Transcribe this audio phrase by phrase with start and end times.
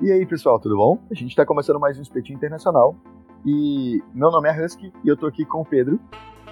[0.00, 0.98] E aí, pessoal, tudo bom?
[1.10, 2.96] A gente está começando mais um Espetinho Internacional.
[3.44, 6.00] E meu nome é Husky e eu tô aqui com o Pedro.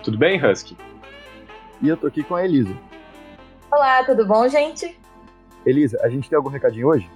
[0.02, 0.76] Tudo bem, Husky?
[1.80, 2.76] E eu tô aqui com a Elisa.
[3.72, 4.94] Olá, tudo bom, gente?
[5.64, 7.10] Elisa, a gente tem algum recadinho hoje?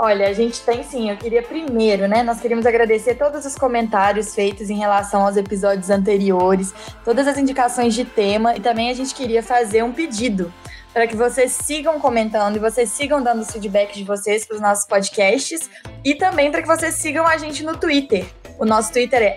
[0.00, 1.10] Olha, a gente tem sim.
[1.10, 2.22] Eu queria primeiro, né?
[2.22, 6.72] Nós queríamos agradecer todos os comentários feitos em relação aos episódios anteriores,
[7.04, 10.54] todas as indicações de tema e também a gente queria fazer um pedido
[10.92, 14.60] para que vocês sigam comentando e vocês sigam dando os feedback de vocês para os
[14.60, 15.68] nossos podcasts
[16.04, 18.24] e também para que vocês sigam a gente no Twitter.
[18.56, 19.36] O nosso Twitter é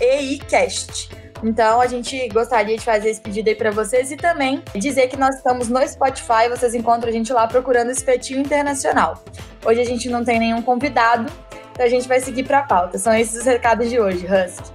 [0.00, 1.21] @eicast.
[1.42, 5.16] Então a gente gostaria de fazer esse pedido aí para vocês e também dizer que
[5.16, 9.22] nós estamos no Spotify, vocês encontram a gente lá procurando Espetinho Internacional.
[9.66, 11.30] Hoje a gente não tem nenhum convidado,
[11.72, 12.96] então a gente vai seguir para a pauta.
[12.96, 14.70] São esses os recados de hoje, Husky.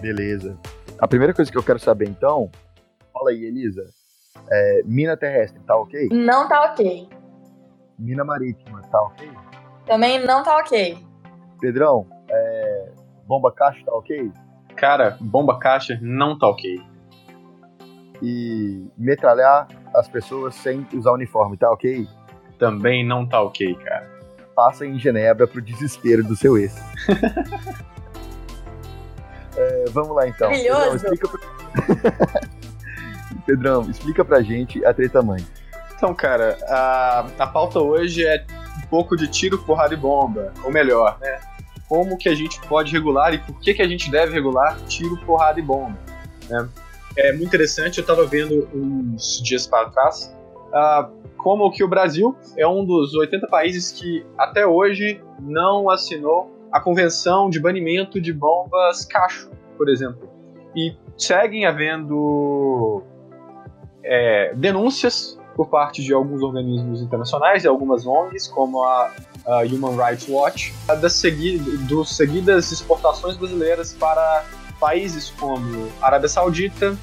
[0.00, 0.56] Beleza.
[0.98, 2.50] A primeira coisa que eu quero saber então,
[3.12, 3.84] fala aí, Elisa,
[4.50, 6.08] é, mina terrestre, tá ok?
[6.12, 7.08] Não tá ok.
[7.98, 9.28] Mina marítima, tá ok?
[9.86, 10.98] Também não tá ok.
[11.60, 12.92] Pedrão, é,
[13.26, 14.30] bomba caixa, tá ok?
[14.76, 16.80] Cara, bomba caixa não tá ok.
[18.22, 22.06] E metralhar as pessoas sem usar uniforme, tá ok?
[22.58, 24.08] Também não tá ok, cara.
[24.54, 26.74] Passa em Genebra pro desespero do seu ex.
[29.56, 30.50] é, vamos lá então.
[30.50, 31.04] Maravilhoso.
[31.04, 31.40] Pedrão, explica pra...
[33.46, 35.44] Pedrão, explica pra gente a treta mãe.
[35.94, 38.44] Então, cara, a, a pauta hoje é
[38.78, 40.52] um pouco de tiro, porrada e bomba.
[40.64, 41.38] Ou melhor, né?
[41.88, 45.16] Como que a gente pode regular e por que, que a gente deve regular tiro,
[45.24, 45.96] porrada e bomba.
[46.48, 46.68] Né?
[47.16, 50.36] É muito interessante, eu estava vendo uns dias para trás
[50.68, 56.52] uh, como que o Brasil é um dos 80 países que até hoje não assinou
[56.72, 60.28] a convenção de banimento de bombas cacho, por exemplo.
[60.74, 63.02] E seguem havendo
[64.04, 69.10] é, denúncias por parte de alguns organismos internacionais e algumas ONGs, como a,
[69.46, 74.44] a Human Rights Watch, das segui dos seguidas exportações brasileiras para
[74.80, 76.96] países como Arábia Saudita,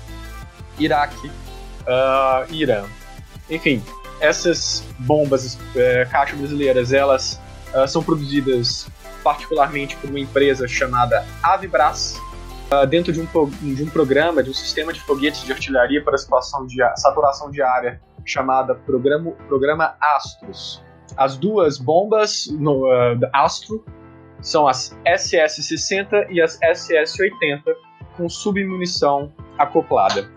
[0.77, 2.83] Iraque, uh, Irã.
[3.49, 3.81] Enfim,
[4.19, 7.39] essas bombas é, caixa brasileiras, elas
[7.73, 8.87] uh, são produzidas
[9.23, 12.19] particularmente por uma empresa chamada Avibras,
[12.71, 13.25] uh, dentro de um,
[13.73, 17.61] de um programa, de um sistema de foguetes de artilharia para situação de saturação de
[17.61, 20.81] área chamada Programa, programa Astros.
[21.17, 23.83] As duas bombas no uh, Astro
[24.41, 27.61] são as SS-60 e as SS-80
[28.17, 30.29] com submunição acoplada.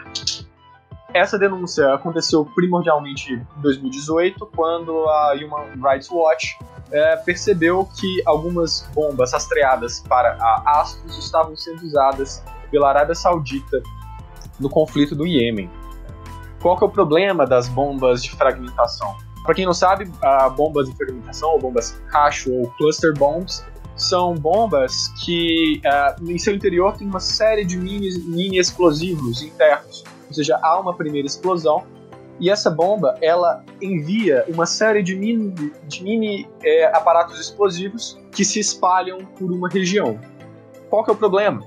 [1.14, 6.58] Essa denúncia aconteceu primordialmente em 2018, quando a Human Rights Watch
[6.92, 13.82] é, percebeu que algumas bombas rastreadas para a Astros estavam sendo usadas pela Arábia Saudita
[14.60, 15.70] no conflito do Iêmen.
[16.60, 19.16] Qual que é o problema das bombas de fragmentação?
[19.46, 20.10] Para quem não sabe,
[20.56, 23.64] bombas de fragmentação, ou bombas cacho ou cluster bombs,
[23.96, 30.04] são bombas que uh, em seu interior tem uma série de mini, mini explosivos internos.
[30.28, 31.86] Ou seja, há uma primeira explosão
[32.38, 38.44] e essa bomba ela envia uma série de mini, de mini é, aparatos explosivos que
[38.44, 40.20] se espalham por uma região.
[40.90, 41.62] Qual que é o problema?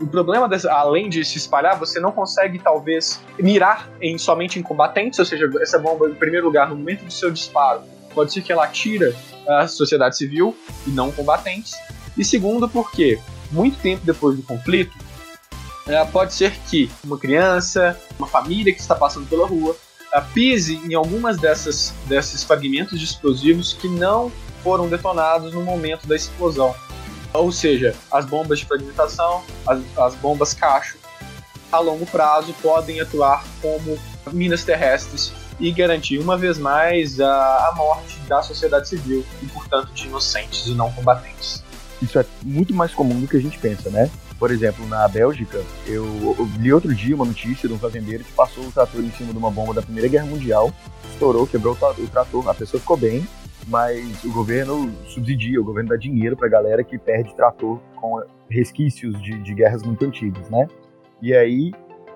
[0.00, 4.62] O problema, dessa, além de se espalhar, você não consegue, talvez, mirar em, somente em
[4.62, 7.82] combatentes, ou seja, essa bomba, em primeiro lugar, no momento do seu disparo,
[8.12, 9.14] pode ser que ela atira
[9.46, 10.56] a sociedade civil
[10.86, 11.74] e não combatentes.
[12.16, 13.18] E segundo, porque
[13.50, 14.96] muito tempo depois do conflito,
[15.86, 19.76] é, pode ser que uma criança, uma família que está passando pela rua,
[20.12, 24.32] é, pise em algumas dessas, desses fragmentos de explosivos que não
[24.62, 26.74] foram detonados no momento da explosão.
[27.34, 30.96] Ou seja, as bombas de fragmentação, as, as bombas cacho,
[31.72, 33.98] a longo prazo podem atuar como
[34.32, 39.92] minas terrestres e garantir uma vez mais a, a morte da sociedade civil e, portanto,
[39.92, 41.62] de inocentes e não combatentes.
[42.00, 44.08] Isso é muito mais comum do que a gente pensa, né?
[44.38, 46.04] Por exemplo, na Bélgica, eu,
[46.38, 49.32] eu li outro dia uma notícia de um fazendeiro que passou o trator em cima
[49.32, 50.72] de uma bomba da Primeira Guerra Mundial,
[51.12, 53.26] estourou, quebrou o trator, a pessoa ficou bem,
[53.68, 58.22] mas o governo subsidia, o governo dá dinheiro para a galera que perde trator com
[58.48, 60.68] resquícios de, de guerras muito antigas, né?
[61.22, 61.72] E aí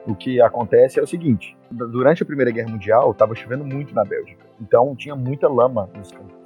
[0.06, 4.04] o que acontece é o seguinte: durante a Primeira Guerra Mundial estava chovendo muito na
[4.04, 6.36] Bélgica, então tinha muita lama nos campos.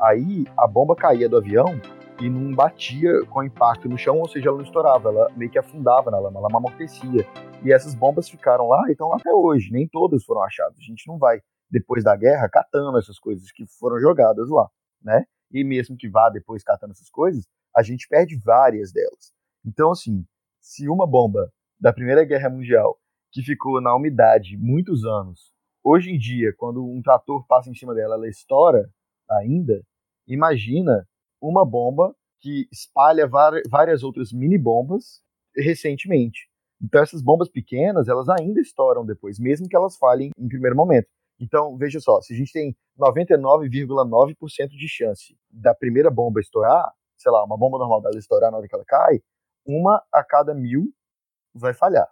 [0.00, 1.80] Aí a bomba caía do avião
[2.20, 5.58] e não batia com impacto no chão, ou seja, ela não estourava, ela meio que
[5.58, 7.26] afundava na lama, ela amortecia.
[7.62, 10.76] E essas bombas ficaram lá e estão lá até hoje, nem todas foram achadas.
[10.78, 11.40] A gente não vai
[11.70, 14.68] depois da guerra catando essas coisas que foram jogadas lá,
[15.02, 15.24] né?
[15.50, 17.46] E mesmo que vá depois catando essas coisas,
[17.76, 19.32] a gente perde várias delas.
[19.64, 20.24] Então, assim,
[20.60, 22.98] se uma bomba da Primeira Guerra Mundial,
[23.32, 25.52] que ficou na umidade muitos anos,
[25.82, 28.88] hoje em dia, quando um trator passa em cima dela, ela estoura
[29.30, 29.82] ainda,
[30.26, 31.06] imagina
[31.40, 33.28] uma bomba que espalha
[33.70, 35.22] várias outras mini bombas
[35.56, 36.48] recentemente.
[36.80, 41.08] Então essas bombas pequenas, elas ainda estouram depois, mesmo que elas falhem em primeiro momento.
[41.40, 47.32] Então, veja só, se a gente tem 99,9% de chance da primeira bomba estourar, sei
[47.32, 49.20] lá, uma bomba normal dela estourar na hora que ela cai,
[49.66, 50.92] uma a cada mil
[51.54, 52.08] vai falhar.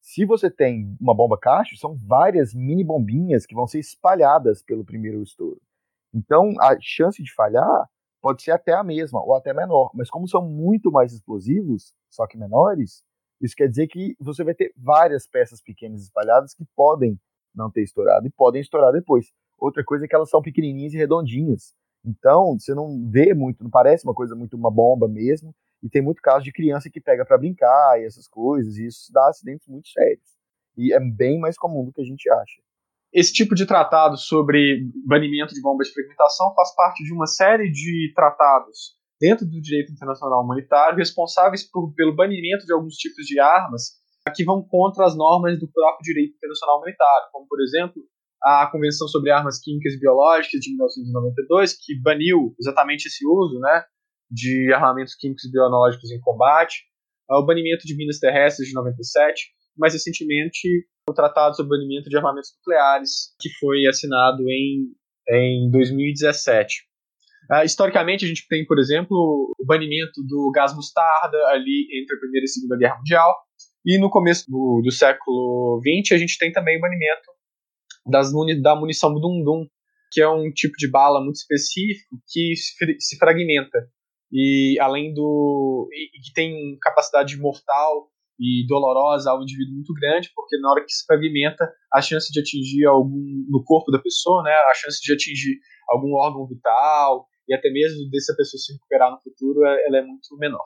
[0.00, 4.84] Se você tem uma bomba caixa, são várias mini bombinhas que vão ser espalhadas pelo
[4.84, 5.60] primeiro estouro.
[6.12, 7.88] Então, a chance de falhar
[8.20, 9.90] pode ser até a mesma, ou até menor.
[9.94, 13.02] Mas como são muito mais explosivos, só que menores,
[13.40, 17.18] isso quer dizer que você vai ter várias peças pequenas espalhadas que podem
[17.54, 19.26] não ter estourado e podem estourar depois.
[19.58, 21.74] Outra coisa é que elas são pequenininhas e redondinhas.
[22.04, 25.54] Então, você não vê muito, não parece uma coisa muito uma bomba mesmo.
[25.82, 29.10] E tem muito caso de criança que pega para brincar e essas coisas, e isso
[29.12, 30.38] dá acidentes muito sérios.
[30.76, 32.60] E é bem mais comum do que a gente acha.
[33.12, 37.70] Esse tipo de tratado sobre banimento de bombas de fragmentação faz parte de uma série
[37.70, 43.40] de tratados dentro do direito internacional humanitário responsáveis por, pelo banimento de alguns tipos de
[43.40, 43.99] armas
[44.34, 48.02] que vão contra as normas do próprio direito internacional humanitário, como, por exemplo,
[48.42, 53.84] a Convenção sobre Armas Químicas e Biológicas de 1992, que baniu exatamente esse uso né,
[54.30, 56.84] de armamentos químicos e biológicos em combate,
[57.28, 60.68] o banimento de minas terrestres de 97, mais recentemente
[61.08, 64.92] o Tratado sobre o Banimento de Armamentos Nucleares, que foi assinado em,
[65.28, 66.90] em 2017.
[67.50, 72.18] Uh, historicamente, a gente tem, por exemplo, o banimento do gás mostarda ali entre a
[72.18, 73.36] Primeira e a Segunda Guerra Mundial,
[73.84, 77.30] e no começo do, do século XX, a gente tem também o banimento
[78.06, 78.30] das
[78.62, 79.66] da munição Dum-Dum,
[80.12, 83.78] que é um tipo de bala muito específico que se fragmenta.
[84.32, 85.88] E além do.
[85.92, 90.92] e que tem capacidade mortal e dolorosa ao indivíduo muito grande, porque na hora que
[90.92, 93.44] se fragmenta, a chance de atingir algum.
[93.48, 98.08] no corpo da pessoa, né, a chance de atingir algum órgão vital e até mesmo
[98.10, 100.64] dessa pessoa se recuperar no futuro, é, ela é muito menor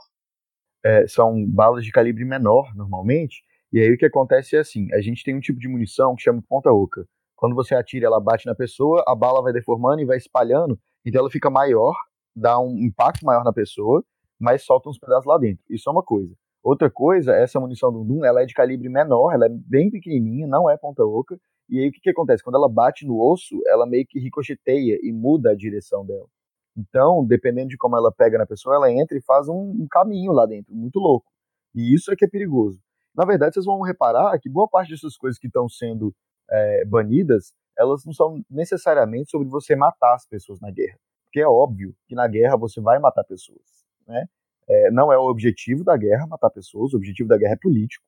[0.85, 3.43] é, são balas de calibre menor, normalmente,
[3.73, 6.23] e aí o que acontece é assim, a gente tem um tipo de munição que
[6.23, 7.07] chama ponta-oca.
[7.35, 11.21] Quando você atira, ela bate na pessoa, a bala vai deformando e vai espalhando, então
[11.21, 11.95] ela fica maior,
[12.37, 14.05] dá um impacto maior na pessoa,
[14.39, 15.65] mas solta uns pedaços lá dentro.
[15.69, 16.35] Isso é uma coisa.
[16.63, 20.47] Outra coisa, essa munição do Dum, ela é de calibre menor, ela é bem pequenininha,
[20.47, 21.39] não é ponta-oca,
[21.69, 22.43] e aí o que, que acontece?
[22.43, 26.27] Quando ela bate no osso, ela meio que ricocheteia e muda a direção dela.
[26.77, 30.33] Então, dependendo de como ela pega na pessoa, ela entra e faz um, um caminho
[30.33, 31.27] lá dentro, muito louco.
[31.75, 32.81] E isso é que é perigoso.
[33.15, 36.15] Na verdade, vocês vão reparar que boa parte dessas coisas que estão sendo
[36.51, 40.99] é, banidas, elas não são necessariamente sobre você matar as pessoas na guerra.
[41.25, 43.85] Porque é óbvio que na guerra você vai matar pessoas.
[44.07, 44.27] Né?
[44.69, 48.05] É, não é o objetivo da guerra matar pessoas, o objetivo da guerra é político,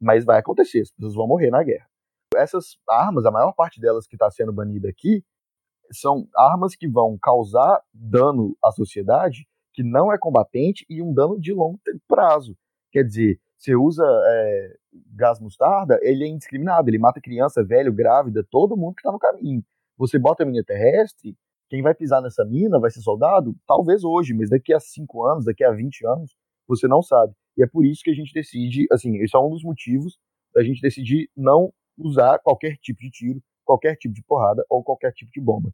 [0.00, 1.86] mas vai acontecer, as pessoas vão morrer na guerra.
[2.36, 5.24] Essas armas, a maior parte delas que está sendo banida aqui,
[5.90, 11.38] são armas que vão causar dano à sociedade que não é combatente e um dano
[11.38, 12.56] de longo prazo.
[12.90, 14.76] Quer dizer, você usa é,
[15.14, 19.18] gás mostarda, ele é indiscriminado, ele mata criança, velho, grávida, todo mundo que está no
[19.18, 19.62] caminho.
[19.96, 21.36] Você bota a mina terrestre,
[21.68, 23.54] quem vai pisar nessa mina vai ser soldado?
[23.66, 26.34] Talvez hoje, mas daqui a 5 anos, daqui a 20 anos,
[26.66, 27.32] você não sabe.
[27.56, 30.18] E é por isso que a gente decide, assim, esse é um dos motivos
[30.54, 35.12] da gente decidir não usar qualquer tipo de tiro, qualquer tipo de porrada ou qualquer
[35.12, 35.70] tipo de bomba.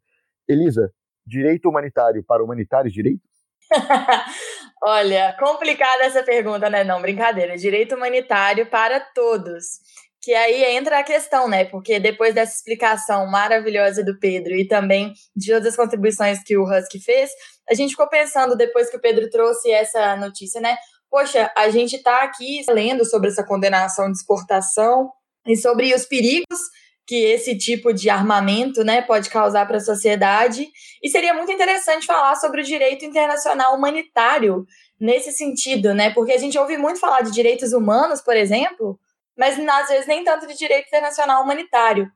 [0.49, 0.93] Elisa,
[1.25, 3.23] direito humanitário para humanitários direitos?
[4.83, 6.83] Olha, complicada essa pergunta, né?
[6.83, 7.57] Não, brincadeira.
[7.57, 9.79] Direito humanitário para todos.
[10.21, 11.65] Que aí entra a questão, né?
[11.67, 16.65] Porque depois dessa explicação maravilhosa do Pedro e também de todas as contribuições que o
[16.65, 17.31] Husky fez,
[17.71, 20.77] a gente ficou pensando, depois que o Pedro trouxe essa notícia, né?
[21.09, 25.13] Poxa, a gente está aqui lendo sobre essa condenação de exportação
[25.47, 26.59] e sobre os perigos
[27.07, 30.69] que esse tipo de armamento né, pode causar para a sociedade.
[31.03, 34.67] E seria muito interessante falar sobre o direito internacional humanitário
[34.99, 36.11] nesse sentido, né?
[36.15, 38.99] Porque a gente ouve muito falar de direitos humanos, por exemplo,
[39.37, 42.11] mas às vezes nem tanto de direito internacional humanitário.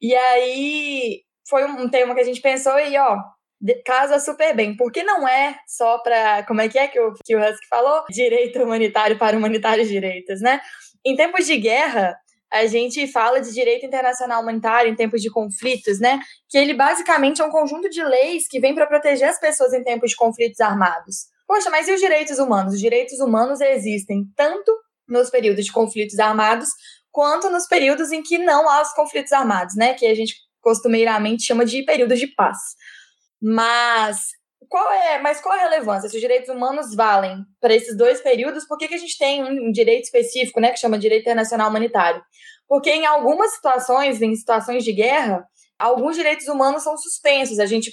[0.00, 3.18] E aí foi um tema que a gente pensou e, ó,
[3.84, 7.36] casa super bem, porque não é só para, como é que é que o, que
[7.36, 8.04] o Husky falou?
[8.08, 10.60] Direito humanitário para humanitários direitos, né?
[11.04, 12.16] Em tempos de guerra,
[12.52, 16.18] a gente fala de direito internacional humanitário em tempos de conflitos, né?
[16.48, 19.84] Que ele basicamente é um conjunto de leis que vem para proteger as pessoas em
[19.84, 21.26] tempos de conflitos armados.
[21.46, 22.74] Poxa, mas e os direitos humanos?
[22.74, 24.72] Os direitos humanos existem tanto
[25.06, 26.68] nos períodos de conflitos armados
[27.10, 29.94] quanto nos períodos em que não há os conflitos armados, né?
[29.94, 32.58] Que a gente costumeiramente chama de períodos de paz.
[33.40, 34.28] Mas
[34.70, 36.08] qual é, mas qual a relevância?
[36.08, 39.42] Se os direitos humanos valem para esses dois períodos, por que, que a gente tem
[39.44, 42.22] um direito específico, né, que chama direito internacional humanitário?
[42.70, 45.44] porque em algumas situações, em situações de guerra,
[45.76, 47.58] alguns direitos humanos são suspensos.
[47.58, 47.92] A gente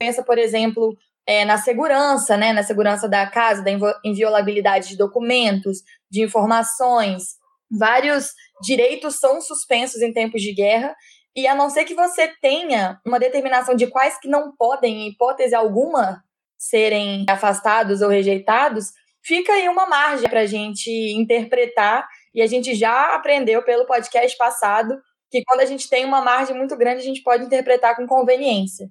[0.00, 3.72] pensa, por exemplo, é, na segurança, né, na segurança da casa, da
[4.04, 5.78] inviolabilidade de documentos,
[6.08, 7.24] de informações.
[7.68, 8.30] Vários
[8.62, 10.94] direitos são suspensos em tempos de guerra,
[11.38, 15.08] e a não ser que você tenha uma determinação de quais que não podem, em
[15.10, 16.24] hipótese alguma,
[16.58, 18.86] serem afastados ou rejeitados,
[19.22, 24.36] fica aí uma margem para a gente interpretar, e a gente já aprendeu pelo podcast
[24.36, 28.04] passado que quando a gente tem uma margem muito grande, a gente pode interpretar com
[28.04, 28.90] conveniência.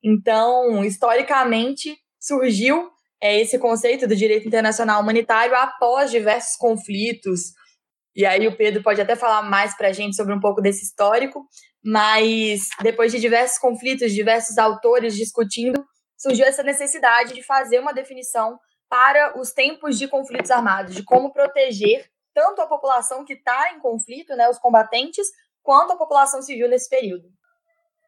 [0.00, 2.88] Então, historicamente, surgiu
[3.20, 7.52] é, esse conceito do direito internacional humanitário após diversos conflitos.
[8.14, 10.84] E aí o Pedro pode até falar mais para a gente sobre um pouco desse
[10.84, 11.48] histórico,
[11.82, 15.84] mas depois de diversos conflitos, diversos autores discutindo,
[16.16, 18.58] surgiu essa necessidade de fazer uma definição
[18.88, 23.80] para os tempos de conflitos armados, de como proteger tanto a população que está em
[23.80, 25.26] conflito, né, os combatentes,
[25.62, 27.28] quanto a população civil nesse período.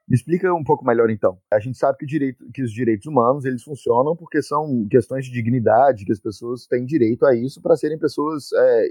[0.09, 1.39] Me explica um pouco melhor então.
[1.51, 5.33] A gente sabe que, direito, que os direitos humanos eles funcionam porque são questões de
[5.33, 8.89] dignidade, que as pessoas têm direito a isso para serem pessoas é,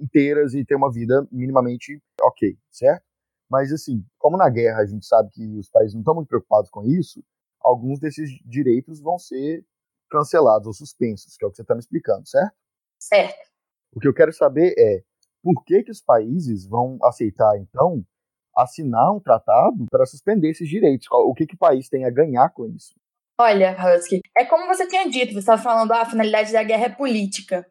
[0.00, 3.07] inteiras e ter uma vida minimamente ok, certo?
[3.50, 6.70] Mas assim, como na guerra a gente sabe que os países não estão muito preocupados
[6.70, 7.22] com isso,
[7.60, 9.64] alguns desses direitos vão ser
[10.10, 12.54] cancelados ou suspensos, que é o que você está me explicando, certo?
[12.98, 13.48] Certo.
[13.94, 15.02] O que eu quero saber é
[15.42, 18.04] por que, que os países vão aceitar, então,
[18.56, 21.06] assinar um tratado para suspender esses direitos?
[21.10, 22.94] O que, que o país tem a ganhar com isso?
[23.40, 26.86] Olha, Husky, é como você tinha dito, você estava falando, ah, a finalidade da guerra
[26.86, 27.64] é política.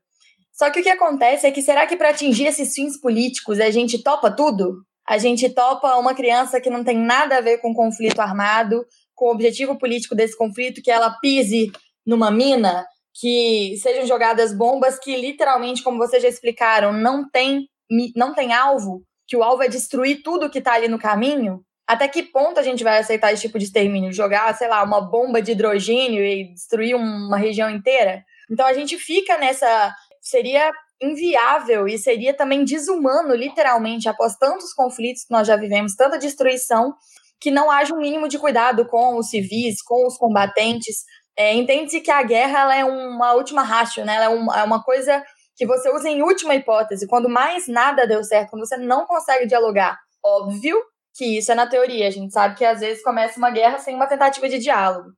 [0.53, 3.69] Só que o que acontece é que será que para atingir esses fins políticos a
[3.69, 4.81] gente topa tudo?
[5.07, 8.85] A gente topa uma criança que não tem nada a ver com conflito armado,
[9.15, 11.71] com o objetivo político desse conflito, que ela pise
[12.05, 12.85] numa mina,
[13.19, 17.67] que sejam jogadas bombas que literalmente, como vocês já explicaram, não tem,
[18.15, 22.05] não tem alvo, que o alvo é destruir tudo que está ali no caminho, até
[22.07, 24.11] que ponto a gente vai aceitar esse tipo de extermínio?
[24.11, 28.25] Jogar, sei lá, uma bomba de hidrogênio e destruir uma região inteira?
[28.51, 29.95] Então a gente fica nessa.
[30.21, 30.69] Seria
[31.01, 36.93] inviável e seria também desumano, literalmente, após tantos conflitos que nós já vivemos, tanta destruição,
[37.39, 41.03] que não haja um mínimo de cuidado com os civis, com os combatentes,
[41.37, 44.15] é, Entende-se que a guerra ela é uma última racha, né?
[44.15, 45.23] Ela é, um, é uma coisa
[45.55, 49.45] que você usa em última hipótese, quando mais nada deu certo, quando você não consegue
[49.45, 49.99] dialogar.
[50.23, 50.81] Óbvio
[51.15, 53.95] que isso é na teoria, a gente sabe que às vezes começa uma guerra sem
[53.95, 55.11] uma tentativa de diálogo.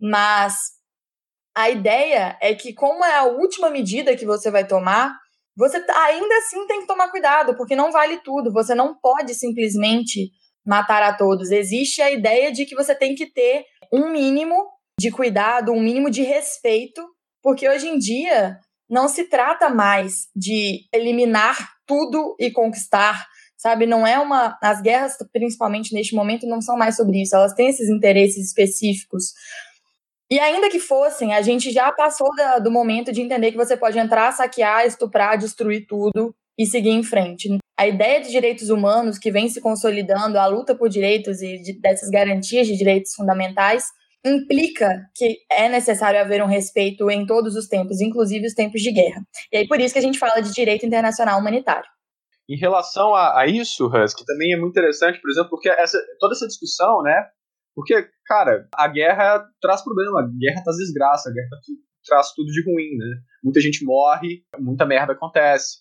[0.00, 0.56] Mas
[1.60, 5.14] a ideia é que, como é a última medida que você vai tomar,
[5.56, 8.52] você ainda assim tem que tomar cuidado, porque não vale tudo.
[8.52, 10.30] Você não pode simplesmente
[10.64, 11.50] matar a todos.
[11.50, 14.56] Existe a ideia de que você tem que ter um mínimo
[14.98, 17.02] de cuidado, um mínimo de respeito,
[17.42, 23.26] porque hoje em dia não se trata mais de eliminar tudo e conquistar,
[23.56, 23.86] sabe?
[23.86, 24.56] Não é uma.
[24.62, 29.32] As guerras, principalmente neste momento, não são mais sobre isso, elas têm esses interesses específicos.
[30.30, 33.76] E ainda que fossem, a gente já passou da, do momento de entender que você
[33.76, 37.48] pode entrar, saquear, estuprar, destruir tudo e seguir em frente.
[37.76, 41.80] A ideia de direitos humanos que vem se consolidando, a luta por direitos e de,
[41.80, 43.86] dessas garantias de direitos fundamentais,
[44.24, 48.92] implica que é necessário haver um respeito em todos os tempos, inclusive os tempos de
[48.92, 49.22] guerra.
[49.50, 51.88] E aí por isso que a gente fala de direito internacional humanitário.
[52.48, 56.34] Em relação a, a isso, Husky, também é muito interessante, por exemplo, porque essa, toda
[56.34, 57.26] essa discussão, né?
[57.80, 61.48] Porque, cara, a guerra traz problema, a guerra traz desgraça, a guerra
[62.06, 63.22] traz tudo de ruim, né?
[63.42, 65.78] Muita gente morre, muita merda acontece.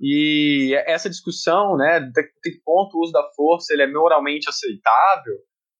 [0.00, 5.34] E essa discussão, né, de que ponto o uso da força ele é moralmente aceitável,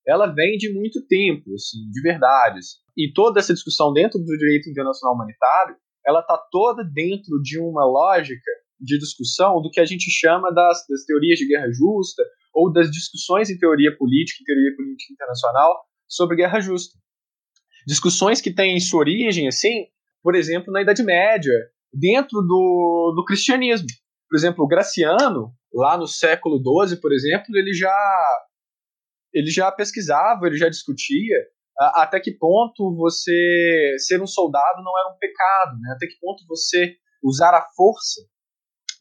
[0.06, 2.76] ela vem de muito tempo, assim, de verdades.
[2.94, 5.75] E toda essa discussão dentro do direito internacional humanitário,
[6.06, 10.84] ela está toda dentro de uma lógica de discussão do que a gente chama das,
[10.86, 12.22] das teorias de guerra justa
[12.56, 16.98] ou das discussões em teoria política e teoria política internacional sobre guerra justa.
[17.86, 19.84] Discussões que têm sua origem, assim,
[20.22, 21.52] por exemplo, na Idade Média,
[21.92, 23.86] dentro do, do cristianismo.
[24.28, 27.94] Por exemplo, o Graciano, lá no século XII, por exemplo, ele já
[29.34, 31.36] ele já pesquisava, ele já discutia
[31.78, 35.92] até que ponto você ser um soldado não era um pecado, né?
[35.94, 38.22] até que ponto você usar a força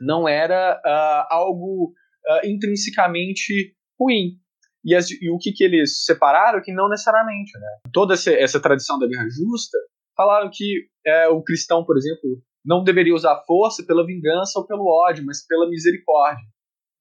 [0.01, 1.93] não era uh, algo
[2.27, 4.37] uh, intrinsecamente ruim.
[4.83, 6.61] E, as, e, o que, que eles separaram?
[6.61, 7.57] Que não necessariamente.
[7.57, 7.67] Né?
[7.91, 9.77] Toda essa, essa tradição da guerra justa
[10.15, 14.87] falaram que é, o cristão, por exemplo, não deveria usar força pela vingança ou pelo
[14.87, 16.43] ódio, mas pela misericórdia.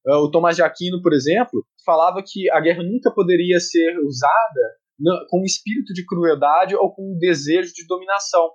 [0.06, 4.76] Ah, o Tomás de Aquino, por exemplo, falava que a guerra nunca poderia ser usada
[5.30, 8.50] com um espírito de crueldade ou com um desejo de dominação,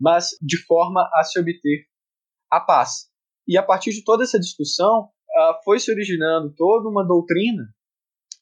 [0.00, 1.84] mas de forma a se obter
[2.50, 3.08] a paz.
[3.46, 7.64] E a partir de toda essa discussão, uh, foi se originando toda uma doutrina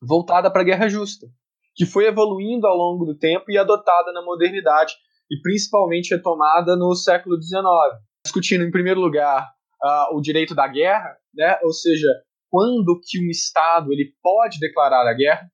[0.00, 1.26] voltada para a guerra justa,
[1.75, 4.94] que foi evoluindo ao longo do tempo e adotada na modernidade,
[5.30, 7.62] e principalmente retomada no século XIX,
[8.25, 9.49] discutindo, em primeiro lugar,
[9.82, 11.58] uh, o direito da guerra, né?
[11.62, 12.08] ou seja,
[12.50, 15.49] quando que um Estado ele pode declarar a guerra,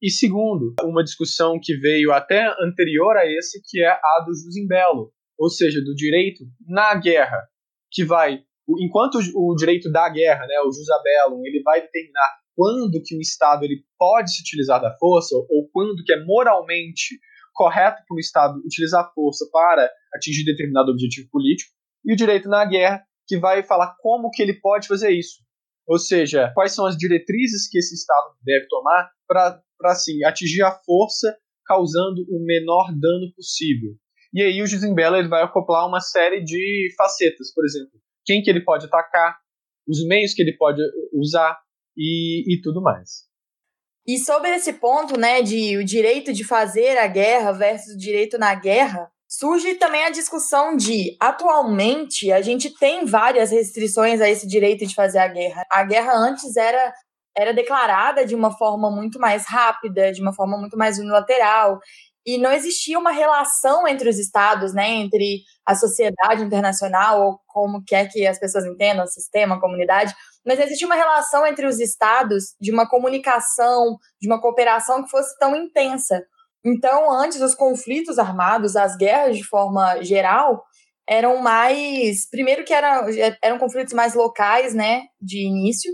[0.00, 4.56] e segundo, uma discussão que veio até anterior a esse, que é a do jus
[4.56, 7.42] in bello, ou seja, do direito na guerra,
[7.90, 8.42] que vai,
[8.80, 13.20] enquanto o direito da guerra, né, o jus bellum, ele vai determinar quando que um
[13.20, 17.18] Estado ele pode se utilizar da força, ou quando que é moralmente
[17.54, 21.70] correto para um Estado utilizar a força para atingir determinado objetivo político,
[22.04, 25.44] e o direito na guerra, que vai falar como que ele pode fazer isso.
[25.86, 30.72] Ou seja, quais são as diretrizes que esse Estado deve tomar para assim, atingir a
[30.84, 33.94] força causando o menor dano possível.
[34.32, 38.50] E aí o Gisembela ele vai acoplar uma série de facetas, por exemplo, quem que
[38.50, 39.38] ele pode atacar,
[39.88, 41.56] os meios que ele pode usar
[41.96, 43.24] e, e tudo mais.
[44.06, 48.38] E sobre esse ponto, né, de o direito de fazer a guerra versus o direito
[48.38, 54.46] na guerra, surge também a discussão de, atualmente, a gente tem várias restrições a esse
[54.46, 55.64] direito de fazer a guerra.
[55.70, 56.92] A guerra antes era
[57.38, 61.78] era declarada de uma forma muito mais rápida, de uma forma muito mais unilateral,
[62.26, 67.84] e não existia uma relação entre os estados, né, entre a sociedade internacional, ou como
[67.84, 70.12] quer que as pessoas entendam, sistema, comunidade,
[70.44, 75.38] mas existia uma relação entre os estados de uma comunicação, de uma cooperação que fosse
[75.38, 76.20] tão intensa.
[76.64, 80.64] Então, antes, os conflitos armados, as guerras de forma geral,
[81.08, 82.28] eram mais.
[82.28, 83.06] Primeiro, que era,
[83.40, 85.92] eram conflitos mais locais, né, de início,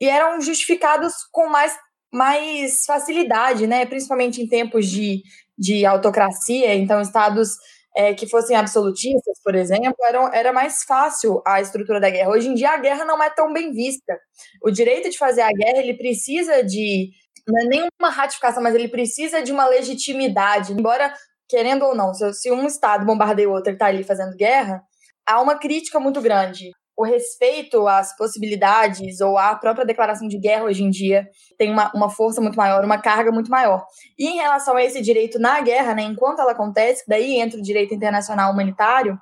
[0.00, 1.76] e eram justificados com mais,
[2.12, 5.22] mais facilidade, né, principalmente em tempos de,
[5.62, 6.74] de autocracia.
[6.74, 7.50] Então, estados
[7.96, 12.30] é, que fossem absolutistas, por exemplo, eram, era mais fácil a estrutura da guerra.
[12.30, 14.18] Hoje em dia, a guerra não é tão bem vista.
[14.62, 17.10] O direito de fazer a guerra ele precisa de
[17.46, 20.72] não é nenhuma ratificação, mas ele precisa de uma legitimidade.
[20.72, 21.12] Embora,
[21.48, 24.82] querendo ou não, se, um Estado bombardeia o outro e está ali fazendo guerra,
[25.26, 26.70] há uma crítica muito grande.
[27.02, 31.26] O respeito às possibilidades ou à própria declaração de guerra hoje em dia
[31.58, 33.84] tem uma, uma força muito maior, uma carga muito maior.
[34.16, 37.62] E em relação a esse direito na guerra, né, enquanto ela acontece, daí entra o
[37.62, 39.18] direito internacional humanitário,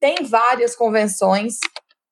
[0.00, 1.58] tem várias convenções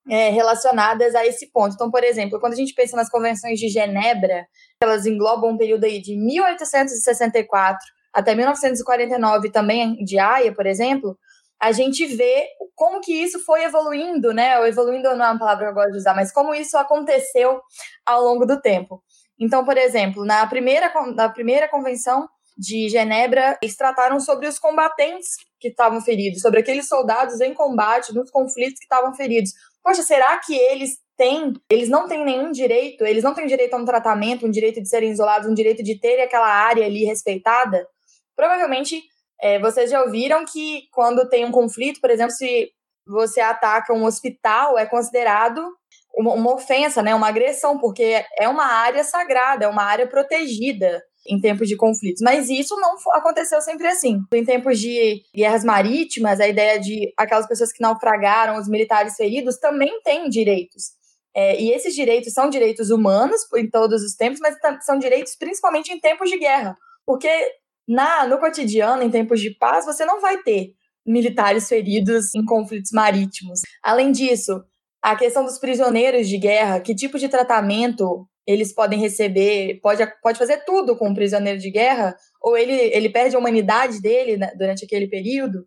[0.07, 1.73] é, relacionadas a esse ponto.
[1.73, 4.45] Então, por exemplo, quando a gente pensa nas convenções de Genebra,
[4.83, 7.79] elas englobam um período aí de 1864
[8.13, 11.17] até 1949, também de Haia, por exemplo,
[11.61, 14.59] a gente vê como que isso foi evoluindo, né?
[14.59, 17.61] Ou evoluindo não é uma palavra que eu gosto de usar, mas como isso aconteceu
[18.07, 19.03] ao longo do tempo.
[19.39, 25.37] Então, por exemplo, na primeira, na primeira convenção de Genebra, eles trataram sobre os combatentes
[25.59, 29.53] que estavam feridos, sobre aqueles soldados em combate nos conflitos que estavam feridos.
[29.83, 33.77] Poxa, será que eles têm, eles não têm nenhum direito, eles não têm direito a
[33.79, 37.87] um tratamento, um direito de serem isolados, um direito de ter aquela área ali respeitada?
[38.37, 39.03] Provavelmente
[39.43, 42.71] é, vocês já ouviram que quando tem um conflito, por exemplo, se
[43.07, 45.61] você ataca um hospital, é considerado
[46.15, 51.03] uma, uma ofensa, né, uma agressão, porque é uma área sagrada, é uma área protegida
[51.27, 52.23] em tempos de conflitos.
[52.23, 54.21] Mas isso não aconteceu sempre assim.
[54.33, 59.59] Em tempos de guerras marítimas, a ideia de aquelas pessoas que naufragaram, os militares feridos,
[59.59, 60.99] também têm direitos.
[61.35, 65.93] É, e esses direitos são direitos humanos em todos os tempos, mas são direitos principalmente
[65.93, 66.77] em tempos de guerra.
[67.07, 67.29] Porque
[67.91, 70.75] na, no cotidiano, em tempos de paz, você não vai ter
[71.05, 73.63] militares feridos em conflitos marítimos.
[73.83, 74.63] Além disso,
[75.03, 80.39] a questão dos prisioneiros de guerra, que tipo de tratamento eles podem receber, pode, pode
[80.39, 84.53] fazer tudo com um prisioneiro de guerra, ou ele, ele perde a humanidade dele né,
[84.57, 85.67] durante aquele período.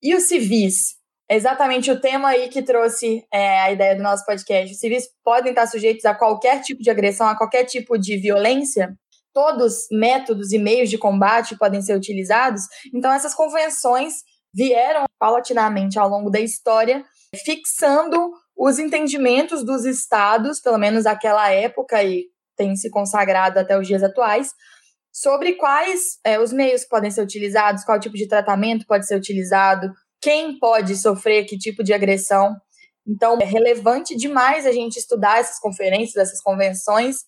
[0.00, 1.00] E os civis?
[1.28, 4.72] É exatamente o tema aí que trouxe é, a ideia do nosso podcast.
[4.72, 8.96] Os civis podem estar sujeitos a qualquer tipo de agressão, a qualquer tipo de violência.
[9.32, 12.62] Todos métodos e meios de combate podem ser utilizados.
[12.92, 17.04] Então, essas convenções vieram paulatinamente ao longo da história,
[17.44, 23.86] fixando os entendimentos dos estados, pelo menos naquela época e tem se consagrado até os
[23.86, 24.52] dias atuais,
[25.12, 29.92] sobre quais é, os meios podem ser utilizados, qual tipo de tratamento pode ser utilizado,
[30.20, 32.54] quem pode sofrer que tipo de agressão.
[33.06, 37.24] Então, é relevante demais a gente estudar essas conferências, essas convenções,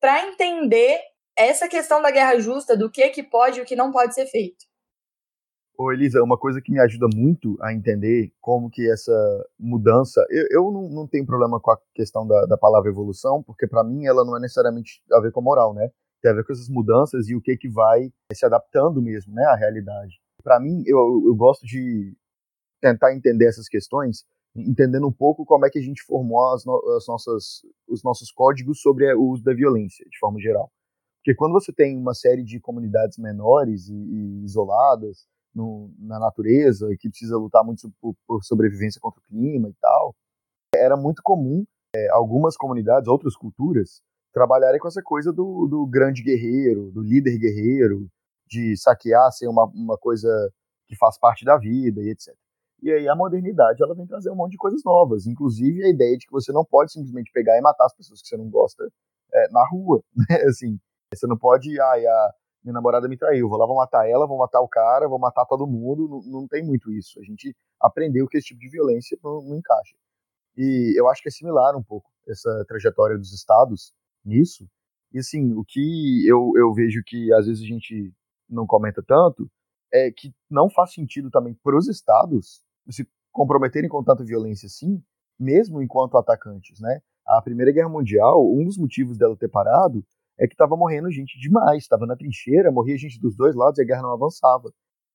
[0.00, 1.00] para entender
[1.36, 4.26] essa questão da guerra justa, do que, que pode e o que não pode ser
[4.26, 4.64] feito.
[5.76, 9.12] Ô Elisa, uma coisa que me ajuda muito a entender como que essa
[9.58, 13.66] mudança, eu, eu não, não tenho problema com a questão da, da palavra evolução, porque
[13.66, 15.90] para mim ela não é necessariamente a ver com moral, né?
[16.22, 19.44] Tem a ver com essas mudanças e o que que vai se adaptando mesmo, né,
[19.46, 20.20] à realidade.
[20.44, 22.16] Para mim, eu, eu gosto de
[22.80, 24.24] tentar entender essas questões
[24.56, 28.30] entendendo um pouco como é que a gente formou as, no, as nossas, os nossos
[28.30, 30.70] códigos sobre o uso da violência, de forma geral.
[31.24, 36.86] Porque quando você tem uma série de comunidades menores e, e isoladas no, na natureza,
[37.00, 40.14] que precisa lutar muito por, por, sobrevivência contra o clima e tal,
[40.74, 41.64] era muito comum
[41.96, 44.02] é, algumas comunidades, outras culturas,
[44.34, 48.06] trabalharem com essa coisa do, do grande guerreiro, do líder guerreiro,
[48.46, 50.28] de saquear ser uma, uma coisa
[50.86, 52.34] que faz parte da vida e etc.
[52.82, 56.18] E aí a modernidade ela vem trazer um monte de coisas novas, inclusive a ideia
[56.18, 58.86] de que você não pode simplesmente pegar e matar as pessoas que você não gosta
[59.32, 60.42] é, na rua, né?
[60.46, 60.78] Assim,
[61.14, 64.38] você não pode, ai, a minha namorada me traiu, vou lá, vou matar ela, vou
[64.38, 67.20] matar o cara, vou matar todo mundo, não, não tem muito isso.
[67.20, 69.94] A gente aprendeu que esse tipo de violência não, não encaixa.
[70.56, 73.92] E eu acho que é similar um pouco essa trajetória dos estados
[74.24, 74.66] nisso.
[75.12, 78.12] E assim, o que eu, eu vejo que às vezes a gente
[78.48, 79.50] não comenta tanto
[79.92, 85.02] é que não faz sentido também para os estados se comprometerem com tanta violência assim,
[85.38, 87.00] mesmo enquanto atacantes, né?
[87.26, 90.04] A Primeira Guerra Mundial, um dos motivos dela ter parado
[90.38, 93.82] é que estava morrendo gente demais, estava na trincheira, morria gente dos dois lados e
[93.82, 94.72] a guerra não avançava.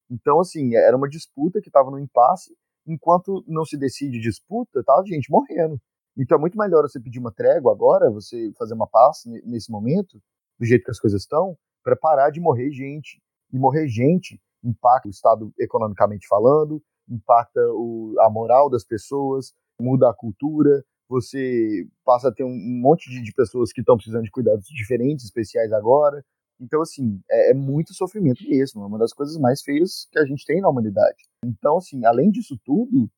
[0.10, 2.56] Então, assim, era uma disputa que estava no impasse,
[2.88, 5.80] enquanto não se decide disputa, tava gente morrendo.
[6.18, 10.20] Então é muito melhor você pedir uma trégua agora, você fazer uma paz nesse momento,
[10.60, 13.22] do jeito que as coisas estão, para parar de morrer gente.
[13.54, 20.10] E morrer gente impacta o Estado economicamente falando, impacta o, a moral das pessoas, muda
[20.10, 24.32] a cultura, você passa a ter um, monte de, de, pessoas que estão precisando de
[24.32, 26.24] cuidados diferentes, especiais agora.
[26.62, 28.84] Então, assim, é, é, muito sofrimento mesmo.
[28.84, 31.28] É uma das coisas mais feias que a gente tem na humanidade.
[31.44, 33.10] Então, assim, além disso tudo,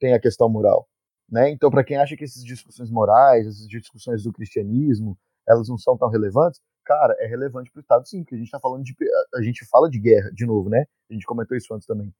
[0.00, 0.88] tem a questão moral.
[1.30, 1.50] Né?
[1.50, 5.96] Então, para quem acha que essas discussões morais, essas discussões do cristianismo, elas não são
[5.98, 8.94] tão relevantes, cara, é relevante para o Estado sim, porque a gente está falando de.
[9.34, 10.86] A gente fala de guerra, de novo, né?
[11.10, 12.14] A gente comentou isso antes também.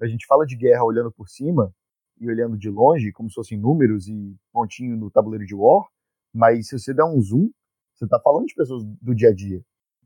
[0.00, 1.74] A gente fala de guerra olhando por cima,
[2.20, 5.86] e olhando de longe, como se fossem números e pontinho no tabuleiro de War,
[6.32, 7.50] mas se você der um zoom,
[7.94, 9.62] você está falando de pessoas do dia a dia.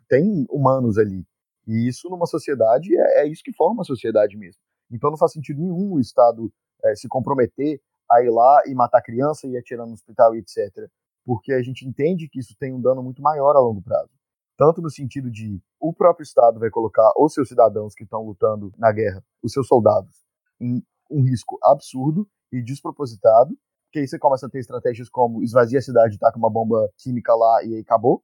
[0.08, 1.26] Tem humanos ali.
[1.66, 4.60] E isso numa sociedade é, é isso que forma a sociedade mesmo.
[4.90, 6.52] Então não faz sentido nenhum o Estado
[6.84, 10.88] é, se comprometer a ir lá e matar criança e atirar no hospital e etc.
[11.24, 14.10] Porque a gente entende que isso tem um dano muito maior a longo prazo.
[14.56, 18.72] Tanto no sentido de o próprio Estado vai colocar os seus cidadãos que estão lutando
[18.78, 20.14] na guerra, os seus soldados,
[20.60, 20.82] em
[21.14, 23.56] um risco absurdo e despropositado,
[23.92, 27.34] que aí você começa a ter estratégias como esvazia a cidade, taca uma bomba química
[27.34, 28.22] lá e aí acabou,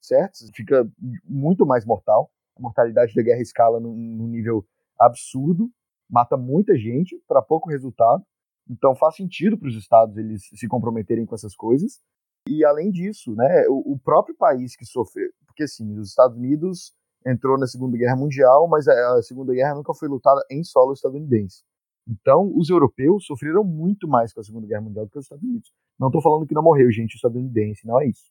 [0.00, 0.38] certo?
[0.54, 0.88] Fica
[1.24, 2.30] muito mais mortal.
[2.56, 4.64] A mortalidade da guerra escala num, num nível
[4.98, 5.70] absurdo,
[6.08, 8.24] mata muita gente para pouco resultado.
[8.68, 12.00] Então faz sentido para os estados eles se comprometerem com essas coisas.
[12.48, 16.92] E além disso, né, o, o próprio país que sofreu, porque assim, os Estados Unidos
[17.26, 21.62] entrou na Segunda Guerra Mundial, mas a Segunda Guerra nunca foi lutada em solo estadunidense.
[22.06, 25.42] Então, os europeus sofreram muito mais com a Segunda Guerra Mundial do que os Estados
[25.42, 25.72] Unidos.
[25.98, 28.30] Não estou falando que não morreu gente estadunidense, não é isso.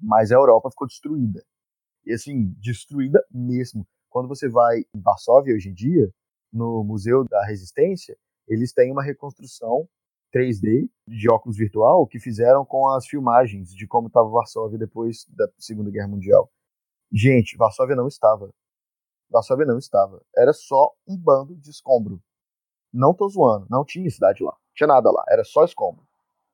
[0.00, 1.44] Mas a Europa ficou destruída.
[2.04, 3.86] E assim, destruída mesmo.
[4.10, 6.12] Quando você vai em Varsóvia hoje em dia,
[6.52, 8.16] no Museu da Resistência,
[8.48, 9.88] eles têm uma reconstrução
[10.34, 15.46] 3D de óculos virtual que fizeram com as filmagens de como estava Varsóvia depois da
[15.58, 16.50] Segunda Guerra Mundial.
[17.12, 18.50] Gente, Varsóvia não estava.
[19.30, 20.20] Varsóvia não estava.
[20.36, 22.20] Era só um bando de escombro.
[22.92, 24.52] Não tô zoando, não tinha cidade lá.
[24.52, 26.04] Não tinha nada lá, era só escombro.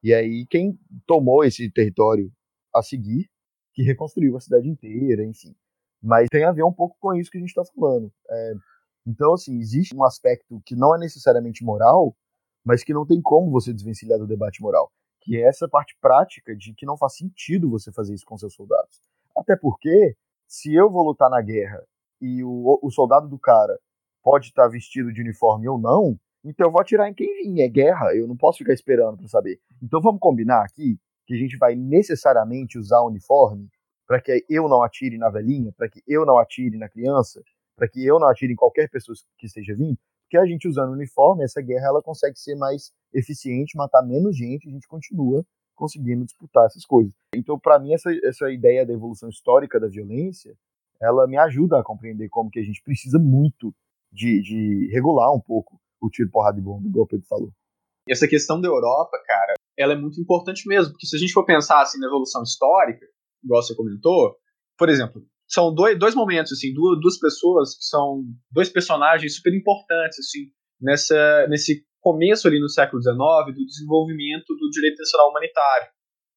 [0.03, 2.31] E aí quem tomou esse território
[2.75, 3.29] a seguir,
[3.75, 5.55] que reconstruiu a cidade inteira, enfim.
[6.03, 8.13] Mas tem a ver um pouco com isso que a gente está falando.
[8.29, 8.55] É,
[9.07, 12.15] então, assim, existe um aspecto que não é necessariamente moral,
[12.65, 16.55] mas que não tem como você desvencilhar do debate moral, que é essa parte prática
[16.55, 19.01] de que não faz sentido você fazer isso com seus soldados.
[19.37, 21.83] Até porque, se eu vou lutar na guerra
[22.21, 23.79] e o, o soldado do cara
[24.23, 27.63] pode estar vestido de uniforme ou não, então eu vou atirar em quem vir.
[27.63, 29.61] É guerra, eu não posso ficar esperando para saber.
[29.83, 33.69] Então vamos combinar aqui que a gente vai necessariamente usar uniforme
[34.07, 37.43] para que eu não atire na velhinha, para que eu não atire na criança,
[37.77, 39.99] para que eu não atire em qualquer pessoa que esteja vindo.
[40.23, 44.69] Porque a gente usando uniforme, essa guerra ela consegue ser mais eficiente, matar menos gente,
[44.69, 47.13] a gente continua conseguindo disputar essas coisas.
[47.35, 50.55] Então, para mim, essa, essa ideia da evolução histórica da violência,
[51.01, 53.73] ela me ajuda a compreender como que a gente precisa muito
[54.13, 57.53] de, de regular um pouco o tiro, porrada e bomba, igual o Pedro falou.
[58.09, 61.45] Essa questão da Europa, cara, ela é muito importante mesmo, porque se a gente for
[61.45, 63.05] pensar assim na evolução histórica,
[63.45, 64.37] igual você comentou,
[64.79, 69.55] por exemplo, são dois, dois momentos, assim, duas, duas pessoas que são dois personagens super
[69.55, 73.17] importantes, assim, nessa, nesse começo ali no século XIX
[73.57, 75.89] do desenvolvimento do direito internacional humanitário.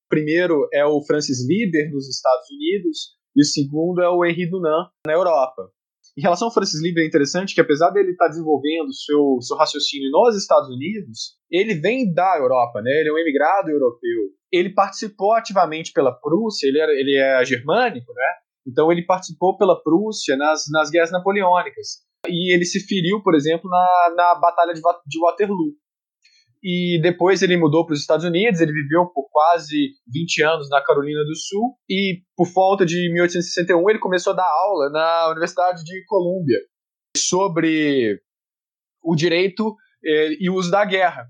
[0.06, 4.50] O primeiro é o Francis Lieber nos Estados Unidos e o segundo é o Henri
[4.50, 5.72] Dunant na Europa.
[6.18, 9.56] Em relação ao Francis Libre é interessante que apesar dele estar tá desenvolvendo seu, seu
[9.56, 12.92] raciocínio nos Estados Unidos, ele vem da Europa, né?
[12.92, 14.30] Ele é um emigrado europeu.
[14.52, 18.28] Ele participou ativamente pela Prússia, ele, era, ele é germânico, né?
[18.68, 22.02] Então ele participou pela Prússia nas, nas guerras napoleônicas.
[22.28, 25.74] E ele se feriu, por exemplo, na, na Batalha de, de Waterloo
[26.64, 30.82] e depois ele mudou para os Estados Unidos, ele viveu por quase 20 anos na
[30.82, 35.84] Carolina do Sul, e por volta de 1861 ele começou a dar aula na Universidade
[35.84, 36.60] de Colômbia
[37.18, 38.22] sobre
[39.04, 41.28] o direito eh, e o uso da guerra.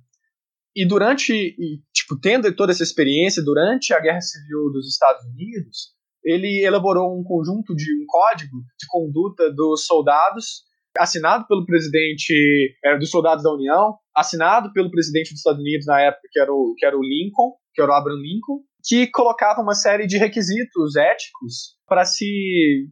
[0.75, 5.93] E durante, e, tipo, tendo toda essa experiência durante a Guerra Civil dos Estados Unidos,
[6.23, 10.63] ele elaborou um conjunto de um código de conduta dos soldados
[10.97, 16.01] assinado pelo presidente é, dos soldados da União, assinado pelo presidente dos Estados Unidos na
[16.01, 19.61] época, que era o, que era o Lincoln, que era o Abraham Lincoln, que colocava
[19.61, 22.25] uma série de requisitos éticos para se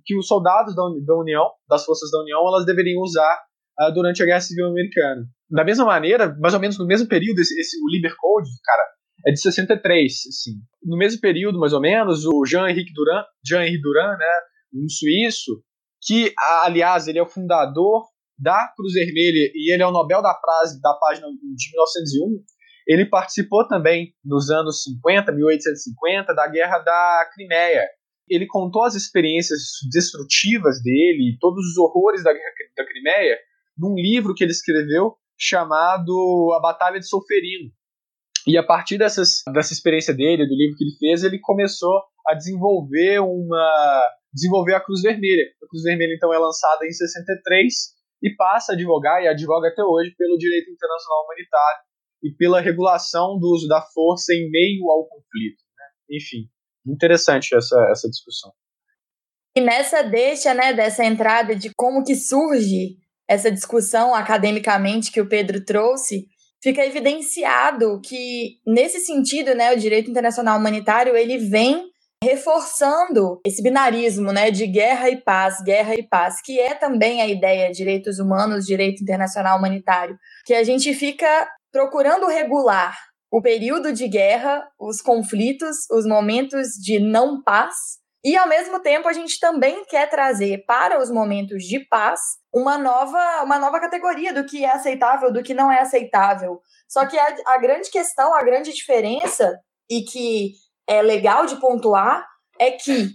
[0.05, 3.39] que os soldados da, da, União, das forças da União, elas deveriam usar
[3.81, 5.23] uh, durante a Guerra Civil Americana.
[5.49, 8.83] Da mesma maneira, mais ou menos no mesmo período, esse, esse o Liber Code, cara,
[9.27, 10.51] é de 63, assim.
[10.83, 14.33] No mesmo período, mais ou menos, o Jean-Henri Durand, Jean-Henri Durand, né,
[14.75, 15.61] um suíço,
[16.01, 16.33] que,
[16.63, 18.03] aliás, ele é o fundador
[18.37, 22.43] da Cruz Vermelha e ele é o Nobel da Paz da página de 1901.
[22.87, 27.85] Ele participou também nos anos 50, 1850, da Guerra da Crimeia.
[28.27, 29.59] Ele contou as experiências
[29.91, 33.37] destrutivas dele, todos os horrores da Guerra da Crimeia,
[33.77, 37.71] num livro que ele escreveu chamado A Batalha de Solferino.
[38.47, 42.33] E a partir dessas, dessa experiência dele, do livro que ele fez, ele começou a
[42.33, 45.45] desenvolver uma desenvolver a Cruz Vermelha.
[45.63, 47.73] A Cruz Vermelha, então, é lançada em 63
[48.21, 51.81] e passa a advogar, e advoga até hoje, pelo direito internacional humanitário
[52.23, 55.63] e pela regulação do uso da força em meio ao conflito.
[55.77, 56.17] Né?
[56.17, 56.49] Enfim,
[56.85, 58.51] interessante essa, essa discussão.
[59.55, 65.27] E nessa deixa, né, dessa entrada de como que surge essa discussão academicamente que o
[65.27, 66.27] Pedro trouxe,
[66.61, 71.89] fica evidenciado que nesse sentido, né, o direito internacional humanitário ele vem
[72.23, 77.27] reforçando esse binarismo, né, de guerra e paz, guerra e paz, que é também a
[77.27, 82.97] ideia de direitos humanos, direito internacional humanitário, que a gente fica procurando regular
[83.31, 87.75] o período de guerra, os conflitos, os momentos de não paz,
[88.25, 92.19] e ao mesmo tempo a gente também quer trazer para os momentos de paz
[92.53, 96.59] uma nova, uma nova categoria do que é aceitável, do que não é aceitável.
[96.89, 99.57] Só que a, a grande questão, a grande diferença,
[99.89, 100.53] e que
[100.89, 102.27] é legal de pontuar
[102.59, 103.11] é que,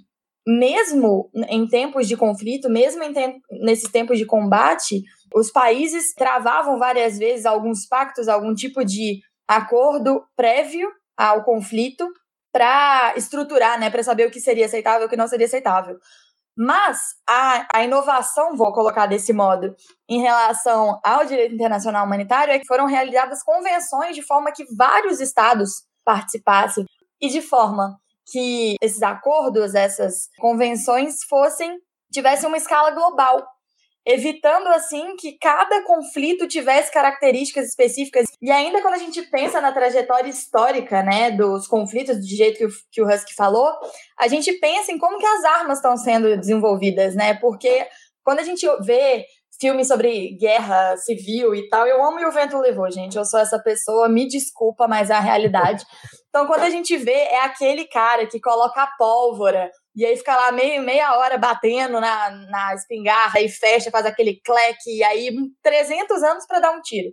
[0.46, 5.02] mesmo em tempos de conflito, mesmo em temp nesses tempos de combate,
[5.34, 12.08] os países travavam várias vezes alguns pactos, algum tipo de acordo prévio ao conflito
[12.52, 15.98] para estruturar, né, para saber o que seria aceitável e o que não seria aceitável.
[16.56, 19.74] Mas a, a inovação, vou colocar desse modo,
[20.08, 25.20] em relação ao direito internacional humanitário, é que foram realizadas convenções de forma que vários
[25.20, 26.84] estados participassem
[27.24, 27.98] e de forma
[28.30, 31.78] que esses acordos, essas convenções fossem
[32.12, 33.44] tivessem uma escala global,
[34.06, 38.26] evitando assim que cada conflito tivesse características específicas.
[38.40, 42.66] E ainda quando a gente pensa na trajetória histórica, né, dos conflitos, do jeito que
[42.66, 43.68] o, que o Husky falou,
[44.18, 47.34] a gente pensa em como que as armas estão sendo desenvolvidas, né?
[47.34, 47.86] Porque
[48.22, 49.24] quando a gente vê
[49.60, 51.86] filmes sobre guerra civil e tal.
[51.86, 53.16] Eu amo e o vento levou, gente.
[53.16, 55.84] Eu sou essa pessoa, me desculpa, mas é a realidade.
[56.28, 60.34] Então, quando a gente vê, é aquele cara que coloca a pólvora e aí fica
[60.34, 65.30] lá meio, meia hora batendo na, na espingarda e fecha, faz aquele cleque, e aí
[65.62, 67.10] 300 anos para dar um tiro.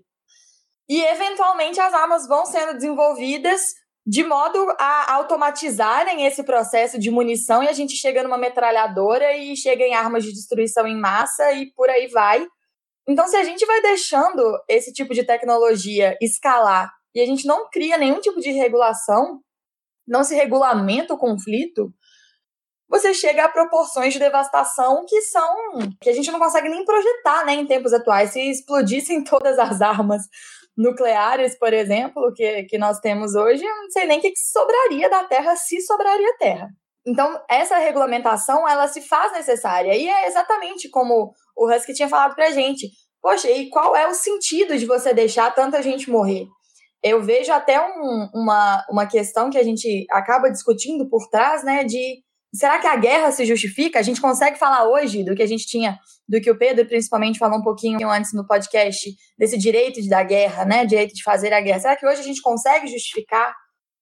[0.89, 3.61] E eventualmente as armas vão sendo desenvolvidas
[4.05, 9.55] de modo a automatizarem esse processo de munição e a gente chega numa metralhadora e
[9.55, 12.45] chega em armas de destruição em massa e por aí vai.
[13.07, 17.69] Então, se a gente vai deixando esse tipo de tecnologia escalar e a gente não
[17.69, 19.39] cria nenhum tipo de regulação,
[20.07, 21.93] não se regulamenta o conflito,
[22.89, 25.55] você chega a proporções de devastação que são
[26.01, 28.31] que a gente não consegue nem projetar, né, em tempos atuais.
[28.31, 30.23] Se explodissem todas as armas
[30.77, 35.09] nucleares, por exemplo, que, que nós temos hoje, eu não sei nem o que sobraria
[35.09, 36.69] da Terra se sobraria Terra.
[37.05, 39.95] Então, essa regulamentação, ela se faz necessária.
[39.95, 42.89] E é exatamente como o Husky tinha falado pra gente.
[43.21, 46.45] Poxa, e qual é o sentido de você deixar tanta gente morrer?
[47.03, 51.83] Eu vejo até um, uma, uma questão que a gente acaba discutindo por trás, né,
[51.83, 52.21] de
[52.53, 53.99] será que a guerra se justifica?
[53.99, 57.39] A gente consegue falar hoje do que a gente tinha, do que o Pedro principalmente
[57.39, 60.85] falou um pouquinho antes no podcast, desse direito de dar guerra, né?
[60.85, 61.79] Direito de fazer a guerra.
[61.79, 63.55] Será que hoje a gente consegue justificar,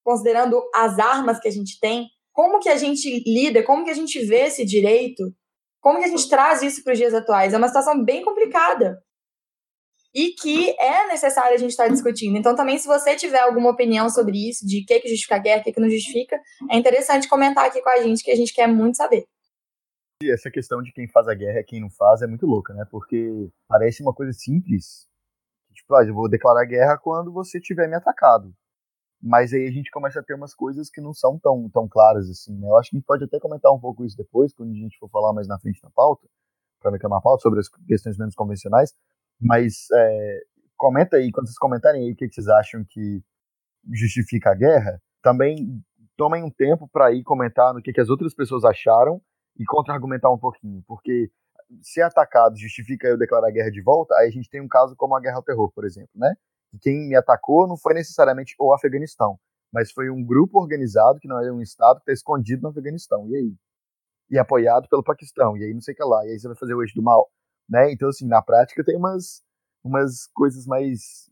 [0.03, 2.07] considerando as armas que a gente tem?
[2.31, 5.23] Como que a gente lida, como que a gente vê esse direito?
[5.81, 7.53] Como que a gente traz isso para os dias atuais?
[7.53, 8.97] É uma situação bem complicada
[10.13, 12.37] e que é necessário a gente estar discutindo.
[12.37, 15.39] Então, também, se você tiver alguma opinião sobre isso, de o que, que justifica a
[15.39, 18.35] guerra, o que, que não justifica, é interessante comentar aqui com a gente, que a
[18.35, 19.25] gente quer muito saber.
[20.21, 22.73] E essa questão de quem faz a guerra e quem não faz é muito louca,
[22.73, 22.85] né?
[22.91, 25.07] Porque parece uma coisa simples.
[25.73, 28.53] Tipo, ah, eu vou declarar guerra quando você tiver me atacado.
[29.21, 32.29] Mas aí a gente começa a ter umas coisas que não são tão, tão claras
[32.29, 32.67] assim, né?
[32.67, 34.97] Eu acho que a gente pode até comentar um pouco isso depois, quando a gente
[34.97, 36.27] for falar mais na frente na pauta,
[36.81, 38.93] para não queimar a pauta, sobre as questões menos convencionais.
[39.39, 40.39] Mas é,
[40.77, 43.21] comenta aí, quando vocês comentarem aí o que, que vocês acham que
[43.93, 45.81] justifica a guerra, também
[46.17, 49.21] tomem um tempo para ir comentar no que, que as outras pessoas acharam
[49.57, 51.29] e contra-argumentar um pouquinho, porque
[51.81, 55.15] ser atacado justifica eu declarar guerra de volta, aí a gente tem um caso como
[55.15, 56.35] a guerra ao terror, por exemplo, né?
[56.81, 59.39] Quem me atacou não foi necessariamente o Afeganistão,
[59.71, 63.27] mas foi um grupo organizado, que não é um Estado, que está escondido no Afeganistão.
[63.29, 63.55] E aí?
[64.31, 65.57] E apoiado pelo Paquistão.
[65.57, 66.25] E aí não sei o que lá.
[66.25, 67.29] E aí você vai fazer o eixo do mal
[67.69, 67.91] né?
[67.91, 69.41] Então, assim, na prática tem umas,
[69.83, 71.29] umas coisas mais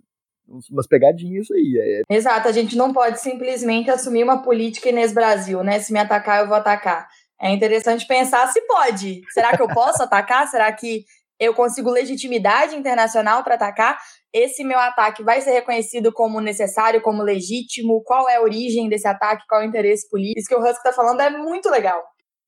[0.71, 2.03] umas pegadinhas aí.
[2.09, 2.15] É.
[2.15, 5.79] Exato, a gente não pode simplesmente assumir uma política Inês Brasil, né?
[5.79, 7.07] Se me atacar, eu vou atacar.
[7.39, 9.21] É interessante pensar se pode.
[9.31, 10.47] Será que eu posso atacar?
[10.47, 11.03] Será que
[11.39, 13.99] eu consigo legitimidade internacional para atacar?
[14.33, 18.01] Esse meu ataque vai ser reconhecido como necessário, como legítimo?
[18.03, 19.45] Qual é a origem desse ataque?
[19.47, 20.39] Qual é o interesse político?
[20.39, 22.01] Isso que o Husky está falando é muito legal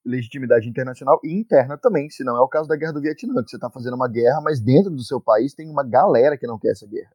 [0.06, 3.50] legitimidade internacional e interna também, se não é o caso da guerra do Vietnã, que
[3.50, 6.58] você está fazendo uma guerra, mas dentro do seu país tem uma galera que não
[6.58, 7.12] quer essa guerra.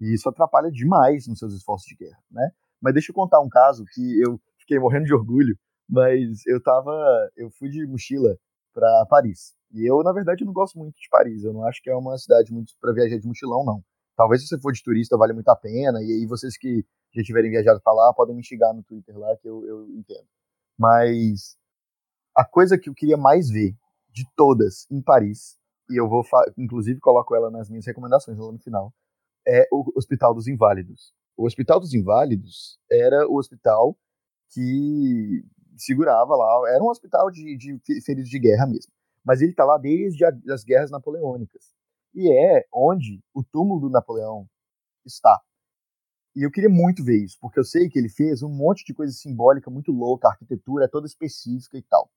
[0.00, 2.50] E isso atrapalha demais nos seus esforços de guerra, né?
[2.80, 5.56] Mas deixa eu contar um caso que eu fiquei morrendo de orgulho,
[5.88, 6.92] mas eu tava,
[7.36, 8.36] eu fui de mochila
[8.74, 9.54] para Paris.
[9.72, 11.42] E eu, na verdade, não gosto muito de Paris.
[11.42, 13.82] Eu não acho que é uma cidade muito para viajar de mochilão, não.
[14.16, 17.22] Talvez se você for de turista vale muito a pena, e aí vocês que já
[17.22, 20.26] tiverem viajado para lá podem me xingar no Twitter lá, que eu, eu entendo.
[20.78, 21.56] Mas
[22.36, 23.74] a coisa que eu queria mais ver
[24.12, 25.56] de todas em Paris,
[25.90, 26.22] e eu vou,
[26.58, 28.92] inclusive, coloco ela nas minhas recomendações lá no final,
[29.48, 31.14] é o Hospital dos Inválidos.
[31.36, 33.96] O Hospital dos Inválidos era o hospital
[34.50, 35.44] que
[35.76, 38.92] segurava lá, era um hospital de, de feridos de guerra mesmo,
[39.24, 41.74] mas ele está lá desde a, as guerras napoleônicas.
[42.14, 44.48] E é onde o túmulo do Napoleão
[45.04, 45.38] está.
[46.34, 48.94] E eu queria muito ver isso, porque eu sei que ele fez um monte de
[48.94, 52.10] coisa simbólica muito louca, a arquitetura é toda específica e tal.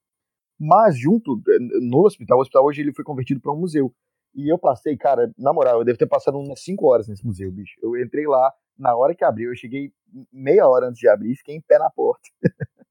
[0.60, 3.93] Mas junto eh, no hospital, o hospital hoje ele foi convertido para um museu.
[4.36, 7.52] E eu passei, cara, na moral, eu devo ter passado umas 5 horas nesse museu,
[7.52, 7.80] bicho.
[7.82, 9.91] Eu entrei lá na hora que abriu, eu cheguei
[10.32, 12.30] meia hora antes de abrir, fiquei em pé na porta.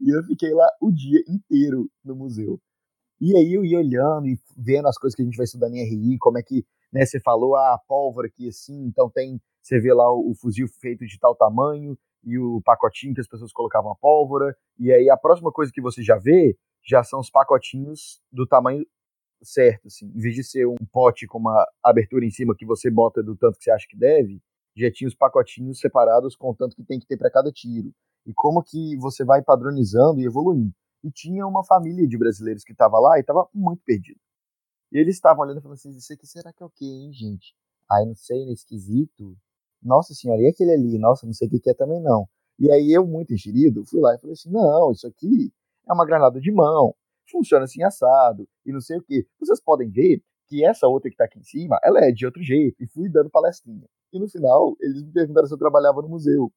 [0.00, 2.60] e eu fiquei lá o dia inteiro no museu.
[3.20, 5.82] E aí eu ia olhando e vendo as coisas que a gente vai estudar em
[5.82, 9.80] RI, como é que, né, você falou, ah, a pólvora aqui assim, então tem, você
[9.80, 13.52] vê lá o, o fuzil feito de tal tamanho e o pacotinho que as pessoas
[13.52, 17.30] colocavam a pólvora, e aí a próxima coisa que você já vê já são os
[17.30, 18.86] pacotinhos do tamanho
[19.42, 20.06] certo, assim.
[20.06, 23.36] Em vez de ser um pote com uma abertura em cima que você bota do
[23.36, 24.40] tanto que você acha que deve,
[24.76, 27.92] já tinha os pacotinhos separados com o tanto que tem que ter para cada tiro.
[28.26, 30.72] E como que você vai padronizando e evoluindo.
[31.02, 34.18] E tinha uma família de brasileiros que estava lá e estava muito perdido.
[34.92, 37.12] E eles estavam olhando e falando assim: Isso aqui será que é o quê, hein,
[37.12, 37.54] gente?
[37.90, 39.36] Ai, não sei, é esquisito.
[39.82, 40.98] Nossa senhora, e aquele ali?
[40.98, 42.28] Nossa, não sei o que é também não.
[42.58, 45.52] E aí eu, muito enxerido, fui lá e falei assim: Não, isso aqui
[45.88, 46.94] é uma granada de mão,
[47.30, 49.26] funciona assim assado, e não sei o que.
[49.40, 52.42] Vocês podem ver que essa outra que está aqui em cima, ela é de outro
[52.42, 53.86] jeito, e fui dando palestrinha.
[54.12, 56.52] E no final, eles me perguntaram se eu trabalhava no museu.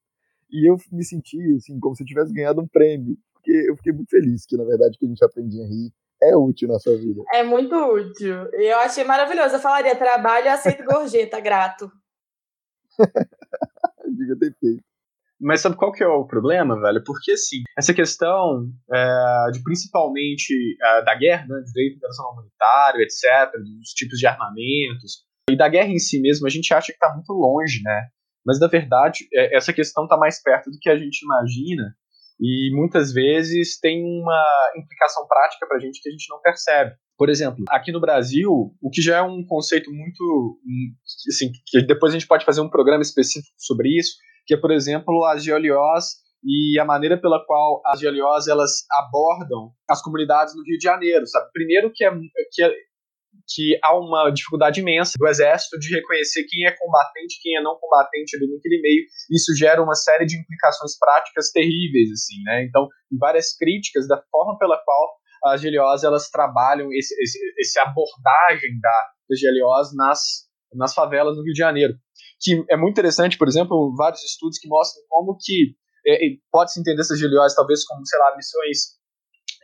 [0.52, 3.94] E eu me senti, assim, como se eu tivesse ganhado um prêmio, porque eu fiquei
[3.94, 6.98] muito feliz que, na verdade, que a gente aprendia a rir é útil na sua
[6.98, 7.24] vida.
[7.34, 8.50] É muito útil.
[8.54, 9.56] E eu achei maravilhoso.
[9.56, 11.90] Eu falaria, trabalho, aceito gorjeta, grato.
[14.06, 14.89] Devia ter feito.
[15.40, 17.02] Mas sabe qual que é o problema, velho?
[17.06, 23.52] Porque, assim, essa questão é, de principalmente é, da guerra, né, direito internacional humanitário, etc.,
[23.62, 27.14] dos tipos de armamentos, e da guerra em si mesmo, a gente acha que está
[27.14, 28.08] muito longe, né?
[28.46, 31.96] Mas, na verdade, é, essa questão está mais perto do que a gente imagina,
[32.40, 36.96] e muitas vezes tem uma implicação prática para a gente que a gente não percebe.
[37.18, 38.50] Por exemplo, aqui no Brasil,
[38.82, 40.58] o que já é um conceito muito.
[41.28, 44.14] Assim, que depois a gente pode fazer um programa específico sobre isso,
[44.50, 46.06] que é, por exemplo, as GLOs
[46.44, 51.28] e a maneira pela qual as GLOs elas abordam as comunidades no Rio de Janeiro,
[51.28, 51.52] sabe?
[51.54, 52.10] Primeiro que é,
[52.52, 52.74] que é
[53.48, 57.78] que há uma dificuldade imensa do exército de reconhecer quem é combatente, quem é não
[57.80, 59.04] combatente ali naquele meio.
[59.30, 62.64] Isso gera uma série de implicações práticas terríveis, assim, né?
[62.64, 62.88] Então,
[63.20, 69.10] várias críticas da forma pela qual as GLOs elas trabalham esse, esse, esse abordagem da,
[69.30, 70.22] das GLOs nas,
[70.74, 71.94] nas favelas no Rio de Janeiro
[72.40, 75.76] que é muito interessante, por exemplo, vários estudos que mostram como que
[76.08, 76.18] é,
[76.52, 79.00] pode-se entender essas GLOs talvez como, sei lá, missões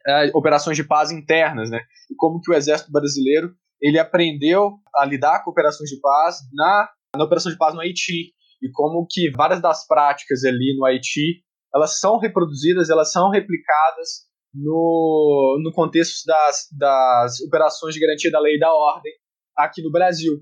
[0.08, 1.80] é, operações de paz internas, né?
[2.12, 6.90] E como que o exército brasileiro ele aprendeu a lidar com operações de paz na,
[7.16, 11.44] na operação de paz no Haiti e como que várias das práticas ali no Haiti
[11.74, 18.40] elas são reproduzidas, elas são replicadas no, no contexto das, das operações de garantia da
[18.40, 19.12] lei e da ordem
[19.58, 20.42] aqui no Brasil.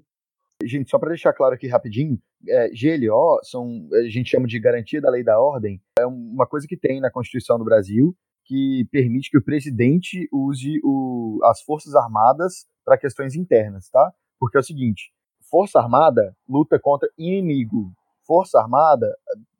[0.62, 5.02] Gente, só para deixar claro aqui rapidinho, é, GLO são, a gente chama de garantia
[5.02, 9.30] da lei da ordem, é uma coisa que tem na Constituição do Brasil que permite
[9.30, 14.14] que o presidente use o, as forças armadas para questões internas, tá?
[14.38, 15.14] Porque é o seguinte,
[15.50, 17.94] força armada luta contra inimigo,
[18.26, 19.08] força armada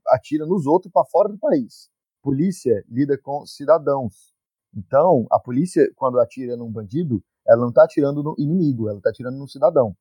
[0.08, 1.90] atira nos outros para fora do país.
[2.22, 4.34] Polícia lida com cidadãos.
[4.76, 9.10] Então, a polícia, quando atira num bandido, ela não está atirando no inimigo, ela está
[9.10, 9.96] atirando no cidadão.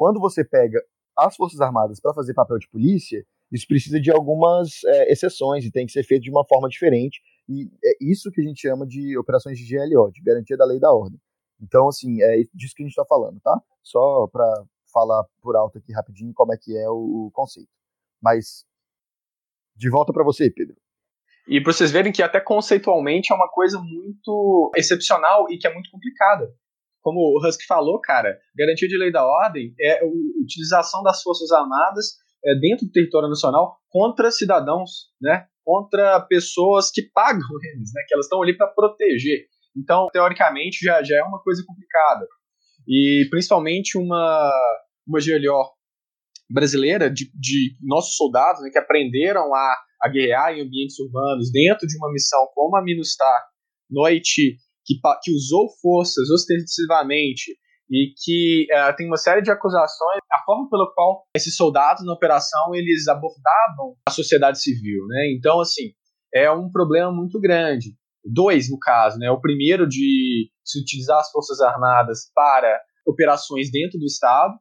[0.00, 0.82] Quando você pega
[1.14, 3.22] as Forças Armadas para fazer papel de polícia,
[3.52, 7.20] isso precisa de algumas é, exceções e tem que ser feito de uma forma diferente.
[7.46, 10.78] E é isso que a gente chama de operações de GLO, de garantia da lei
[10.78, 11.20] e da ordem.
[11.60, 13.60] Então, assim, é disso que a gente está falando, tá?
[13.82, 17.68] Só para falar por alto aqui rapidinho como é que é o, o conceito.
[18.22, 18.64] Mas,
[19.76, 20.76] de volta para você, Pedro.
[21.46, 25.74] E para vocês verem que até conceitualmente é uma coisa muito excepcional e que é
[25.74, 26.50] muito complicada.
[27.02, 30.06] Como o Husky falou, cara, garantia de lei da ordem é a
[30.42, 34.90] utilização das forças armadas é, dentro do território nacional contra cidadãos,
[35.20, 35.46] né?
[35.64, 37.40] Contra pessoas que pagam
[37.74, 38.02] eles, né?
[38.06, 39.46] Que elas estão ali para proteger.
[39.76, 42.26] Então, teoricamente, já, já é uma coisa complicada.
[42.88, 44.50] E principalmente uma,
[45.06, 45.70] uma GLO
[46.50, 51.86] brasileira de, de nossos soldados né, que aprenderam a, a guerrear em ambientes urbanos dentro
[51.86, 53.44] de uma missão como a MINUSTAH
[53.88, 54.56] no Haiti,
[54.94, 57.52] que, que usou forças ostensivamente
[57.90, 62.12] e que uh, tem uma série de acusações a forma pela qual esses soldados na
[62.12, 65.34] operação eles abordavam a sociedade civil, né?
[65.36, 65.92] Então assim
[66.32, 67.94] é um problema muito grande.
[68.24, 69.30] Dois no caso, né?
[69.30, 74.54] O primeiro de se utilizar as forças armadas para operações dentro do estado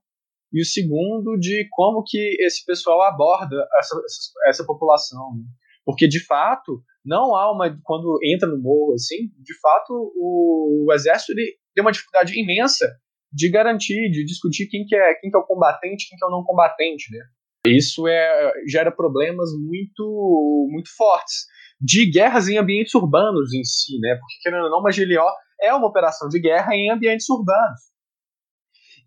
[0.52, 5.44] e o segundo de como que esse pessoal aborda essa, essa, essa população, né?
[5.90, 10.94] Porque de fato não há uma quando entra no morro assim, de fato o, o
[10.94, 12.86] exército ele tem uma dificuldade imensa
[13.34, 16.28] de garantir, de discutir quem que é, quem que é o combatente, quem que é
[16.28, 17.26] o não combatente, né?
[17.66, 21.48] Isso é, gera problemas muito, muito fortes
[21.82, 24.16] de guerras em ambientes urbanos em si, né?
[24.20, 25.28] Porque querendo ou não, GLO
[25.60, 27.80] é uma operação de guerra em ambientes urbanos.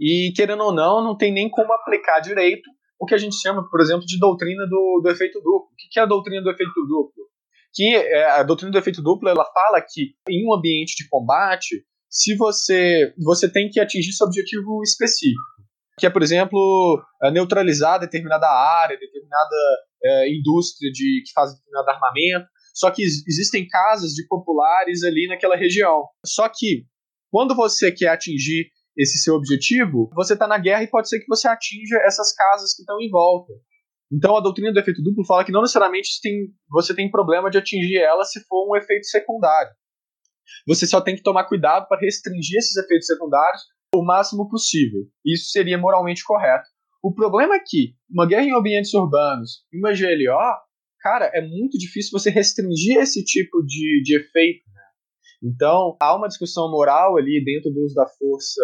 [0.00, 2.68] E querendo ou não, não tem nem como aplicar direito
[3.02, 5.66] o que a gente chama, por exemplo, de doutrina do, do efeito duplo.
[5.72, 7.24] O que é a doutrina do efeito duplo?
[7.74, 11.84] Que é, a doutrina do efeito duplo ela fala que em um ambiente de combate
[12.08, 15.42] se você você tem que atingir seu objetivo específico,
[15.98, 19.56] que é, por exemplo, é, neutralizar determinada área, determinada
[20.04, 22.46] é, indústria de que faz determinado armamento.
[22.72, 26.04] Só que existem casas de populares ali naquela região.
[26.24, 26.84] Só que
[27.32, 31.26] quando você quer atingir esse seu objetivo, você está na guerra e pode ser que
[31.26, 33.52] você atinja essas casas que estão em volta.
[34.12, 37.58] Então a doutrina do efeito duplo fala que não necessariamente tem, você tem problema de
[37.58, 39.72] atingir ela se for um efeito secundário.
[40.66, 43.62] Você só tem que tomar cuidado para restringir esses efeitos secundários
[43.94, 45.02] o máximo possível.
[45.24, 46.68] Isso seria moralmente correto.
[47.02, 50.56] O problema é que uma guerra em ambientes urbanos e uma GLO,
[51.00, 54.62] cara, é muito difícil você restringir esse tipo de, de efeito.
[55.42, 58.62] Então, há uma discussão moral ali dentro do uso da força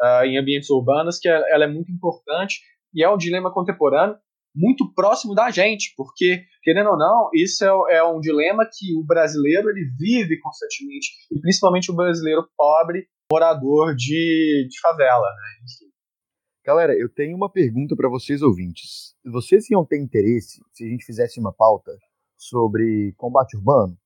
[0.00, 2.60] uh, em ambientes urbanos que ela, ela é muito importante
[2.94, 4.16] e é um dilema contemporâneo
[4.54, 9.04] muito próximo da gente, porque, querendo ou não, isso é, é, um dilema que o
[9.04, 15.26] brasileiro ele vive constantemente, e principalmente o brasileiro pobre, morador de, de favela.
[15.28, 15.86] Né?
[16.66, 19.14] Galera, eu tenho uma pergunta para vocês ouvintes.
[19.24, 21.92] Vocês iam ter interesse se a gente fizesse uma pauta
[22.36, 23.96] sobre combate urbano?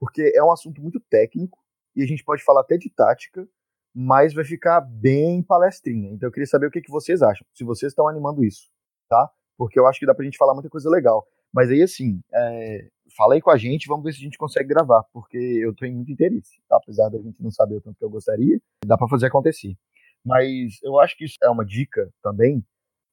[0.00, 1.61] Porque é um assunto muito técnico
[1.94, 3.46] e a gente pode falar até de tática,
[3.94, 6.10] mas vai ficar bem palestrinha.
[6.10, 8.70] Então eu queria saber o que, que vocês acham, se vocês estão animando isso,
[9.08, 9.30] tá?
[9.62, 11.24] porque eu acho que dá pra gente falar muita coisa legal.
[11.52, 14.68] Mas aí, assim, é, fala aí com a gente, vamos ver se a gente consegue
[14.68, 16.76] gravar, porque eu tenho muito interesse, tá?
[16.76, 19.76] apesar da gente não saber o tanto que eu gostaria, dá para fazer acontecer.
[20.24, 22.64] Mas eu acho que isso é uma dica também,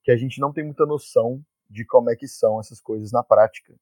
[0.04, 3.24] que a gente não tem muita noção de como é que são essas coisas na
[3.24, 3.76] prática.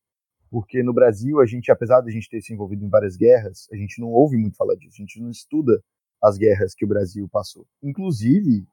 [0.49, 3.67] Porque no Brasil, a gente, apesar de a gente ter se envolvido em várias guerras,
[3.71, 5.83] a gente não ouve muito falar disso, a gente não estuda
[6.23, 7.67] as guerras que o Brasil passou.
[7.83, 8.65] Inclusive,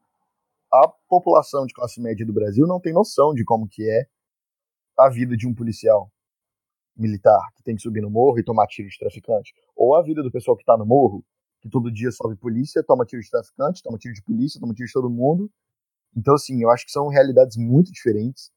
[0.73, 4.07] a população de classe média do Brasil não tem noção de como que é
[4.99, 6.11] a vida de um policial
[6.97, 10.23] militar que tem que subir no morro e tomar tiro de traficante, ou a vida
[10.23, 11.25] do pessoal que está no morro,
[11.61, 14.87] que todo dia sobe polícia, toma tiro de traficante, toma tiro de polícia, toma tiro
[14.87, 15.51] de todo mundo.
[16.17, 18.53] Então, assim, eu acho que são realidades muito diferentes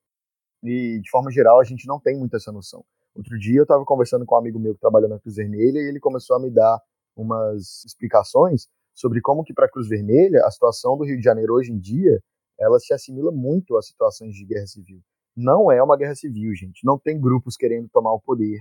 [0.63, 2.86] e, de forma geral, a gente não tem muito essa noção.
[3.18, 5.89] Outro dia eu estava conversando com um amigo meu que trabalha na Cruz Vermelha e
[5.89, 6.80] ele começou a me dar
[7.15, 11.55] umas explicações sobre como que para a Cruz Vermelha a situação do Rio de Janeiro
[11.55, 12.22] hoje em dia
[12.59, 15.01] ela se assimila muito às situações de guerra civil.
[15.36, 16.86] Não é uma guerra civil, gente.
[16.86, 18.59] Não tem grupos querendo tomar o poder.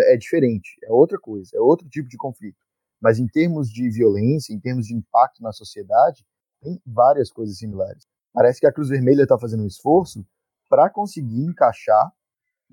[0.00, 2.58] É diferente, é outra coisa, é outro tipo de conflito.
[3.00, 6.24] Mas em termos de violência, em termos de impacto na sociedade,
[6.60, 8.04] tem várias coisas similares.
[8.32, 10.26] Parece que a Cruz Vermelha está fazendo um esforço
[10.68, 12.12] para conseguir encaixar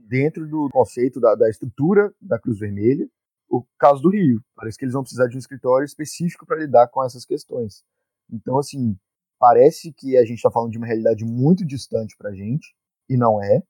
[0.08, 3.08] dentro do conceito da, da, estrutura da Cruz Vermelha
[3.50, 4.42] o caso do Rio.
[4.56, 7.84] Parece que eles vão precisar de um escritório específico para lidar com essas questões.
[8.32, 8.96] Então, assim,
[9.40, 12.76] parece que a gente está falando de uma realidade muito distante para a gente,
[13.10, 13.64] e não é.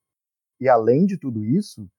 [0.60, 1.90] E além de tudo isso,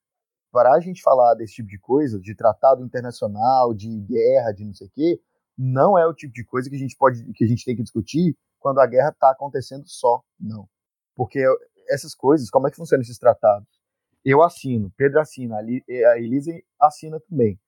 [0.53, 4.75] para a gente falar desse tipo de coisa, de tratado internacional, de guerra, de não
[4.75, 5.21] sei o quê,
[5.57, 7.83] não é o tipo de coisa que a gente pode, que a gente tem que
[7.83, 10.69] discutir quando a guerra está acontecendo só, não.
[11.15, 11.43] Porque
[11.89, 13.80] essas coisas, como é que funcionam esses tratados?
[14.25, 17.59] Eu assino, Pedro assina, a Elisa assina também.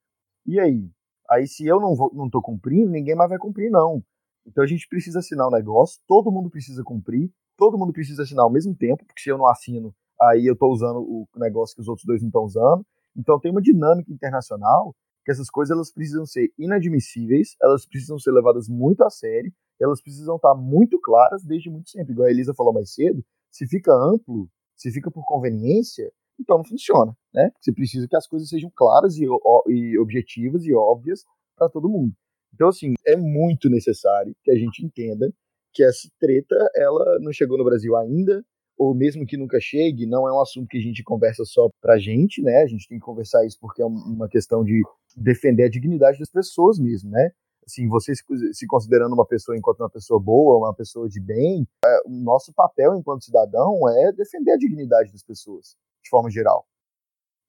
[0.47, 0.91] E aí?
[1.31, 4.03] Aí se eu não vou, não tô cumprindo, ninguém mais vai cumprir não.
[4.47, 8.23] Então a gente precisa assinar o um negócio, todo mundo precisa cumprir, todo mundo precisa
[8.23, 11.75] assinar ao mesmo tempo, porque se eu não assino, aí eu tô usando o negócio
[11.75, 12.85] que os outros dois não estão usando.
[13.17, 14.95] Então tem uma dinâmica internacional
[15.25, 20.03] que essas coisas elas precisam ser inadmissíveis, elas precisam ser levadas muito a sério, elas
[20.03, 22.13] precisam estar muito claras desde muito sempre.
[22.13, 26.13] Igual a Elisa falou mais cedo, se fica amplo, se fica por conveniência,
[26.43, 27.51] então não funciona, né?
[27.61, 29.25] Você precisa que as coisas sejam claras e,
[29.69, 31.25] e objetivas e óbvias
[31.57, 32.13] para todo mundo.
[32.55, 35.33] Então, assim, é muito necessário que a gente entenda
[35.73, 38.45] que essa treta, ela não chegou no Brasil ainda,
[38.79, 41.99] ou mesmo que nunca chegue, não é um assunto que a gente conversa só pra
[41.99, 42.63] gente, né?
[42.63, 44.83] A gente tem que conversar isso porque é uma questão de
[45.17, 47.31] defender a dignidade das pessoas mesmo, né?
[47.65, 48.13] Assim, você
[48.53, 52.53] se considerando uma pessoa enquanto uma pessoa boa, uma pessoa de bem, é, o nosso
[52.53, 56.67] papel enquanto cidadão é defender a dignidade das pessoas, de forma geral.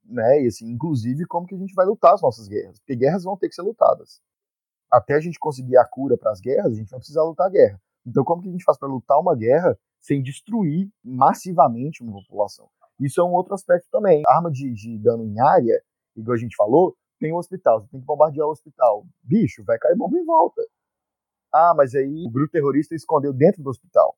[0.06, 0.44] Né?
[0.44, 3.38] E assim, inclusive como que a gente vai lutar as nossas guerras, porque guerras vão
[3.38, 4.22] ter que ser lutadas.
[4.92, 7.50] Até a gente conseguir a cura para as guerras, a gente vai precisar lutar a
[7.50, 7.82] guerra.
[8.06, 12.70] Então, como que a gente faz para lutar uma guerra sem destruir massivamente uma população?
[13.00, 14.22] Isso é um outro aspecto também.
[14.28, 15.82] Arma de, de dano em área,
[16.16, 19.06] igual a gente falou, tem um hospital, você tem que bombardear o hospital.
[19.24, 20.62] Bicho, vai cair bomba em volta.
[21.52, 24.16] Ah, mas aí o grupo terrorista escondeu dentro do hospital.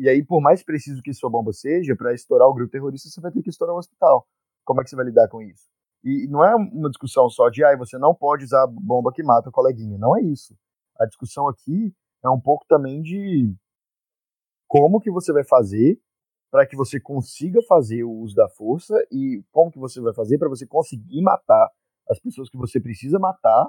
[0.00, 3.20] E aí, por mais preciso que sua bomba seja, para estourar o grupo terrorista, você
[3.20, 4.26] vai ter que estourar o hospital.
[4.64, 5.68] Como é que você vai lidar com isso?
[6.02, 9.50] E não é uma discussão só de, ah, você não pode usar bomba que mata
[9.50, 9.98] o coleguinha.
[9.98, 10.56] Não é isso.
[10.98, 11.94] A discussão aqui
[12.24, 13.54] é um pouco também de
[14.66, 16.00] como que você vai fazer
[16.50, 20.38] para que você consiga fazer o uso da força e como que você vai fazer
[20.38, 21.70] para você conseguir matar
[22.08, 23.68] as pessoas que você precisa matar.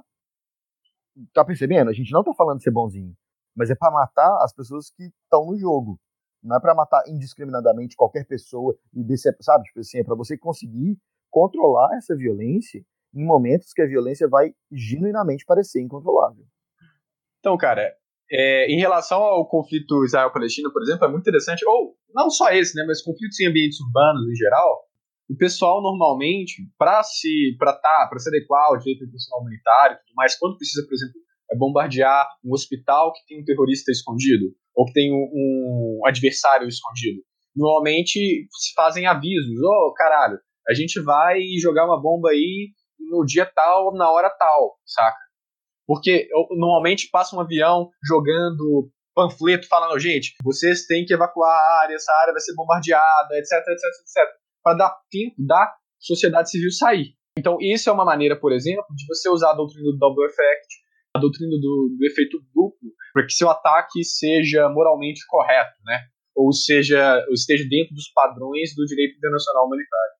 [1.33, 1.89] Tá percebendo?
[1.89, 3.13] A gente não tá falando de ser bonzinho,
[3.53, 5.99] mas é para matar as pessoas que estão no jogo.
[6.43, 9.63] Não é para matar indiscriminadamente qualquer pessoa e descer, sabe?
[9.65, 10.97] Tipo assim, é para você conseguir
[11.29, 12.83] controlar essa violência
[13.13, 16.43] em momentos que a violência vai genuinamente parecer incontrolável.
[17.39, 17.93] Então, cara,
[18.31, 22.75] é, em relação ao conflito Israel-Palestina, por exemplo, é muito interessante, ou não só esse,
[22.75, 24.85] né, mas conflitos em ambientes urbanos em geral,
[25.29, 29.99] o pessoal normalmente, para se para tá, para se adequar ao direito internacional humanitário e
[29.99, 31.15] tudo mais, quando precisa, por exemplo,
[31.51, 34.45] é bombardear um hospital que tem um terrorista escondido
[34.75, 37.21] ou que tem um, um adversário escondido,
[37.55, 43.25] normalmente se fazem avisos, ô oh, caralho, a gente vai jogar uma bomba aí no
[43.25, 45.17] dia tal, na hora tal, saca?
[45.85, 51.95] Porque normalmente passa um avião jogando panfleto falando, gente, vocês têm que evacuar a área,
[51.95, 57.15] essa área vai ser bombardeada, etc, etc, etc para dar tempo da sociedade civil sair.
[57.37, 60.67] Então, isso é uma maneira, por exemplo, de você usar a doutrina do double effect,
[61.15, 65.99] a doutrina do, do efeito duplo, para que seu ataque seja moralmente correto, né?
[66.35, 70.13] Ou seja, ou esteja dentro dos padrões do direito internacional humanitário.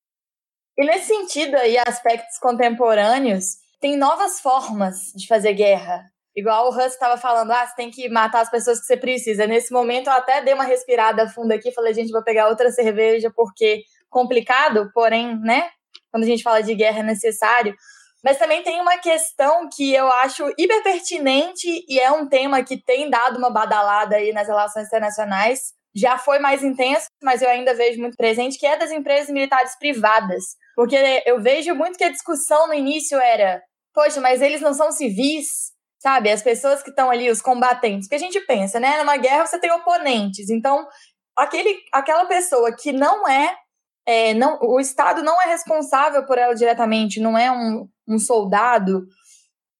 [0.77, 6.03] E nesse sentido aí, aspectos contemporâneos, tem novas formas de fazer guerra.
[6.35, 9.47] Igual o Russ estava falando, ah, você tem que matar as pessoas que você precisa.
[9.47, 13.31] Nesse momento eu até dei uma respirada funda aqui, falei, gente, vou pegar outra cerveja
[13.35, 15.69] porque complicado, porém, né?
[16.09, 17.75] Quando a gente fala de guerra é necessário.
[18.23, 22.77] Mas também tem uma questão que eu acho hiper pertinente e é um tema que
[22.77, 25.73] tem dado uma badalada aí nas relações internacionais.
[25.93, 29.77] Já foi mais intenso, mas eu ainda vejo muito presente, que é das empresas militares
[29.77, 30.55] privadas.
[30.75, 30.95] Porque
[31.25, 33.61] eu vejo muito que a discussão no início era:
[33.93, 36.31] poxa, mas eles não são civis, sabe?
[36.31, 38.07] As pessoas que estão ali, os combatentes.
[38.07, 38.97] Porque a gente pensa, né?
[38.99, 40.49] Numa guerra você tem oponentes.
[40.49, 40.87] Então,
[41.35, 43.55] aquele, aquela pessoa que não é
[44.05, 49.05] é, não, o Estado não é responsável por ela diretamente, não é um, um soldado.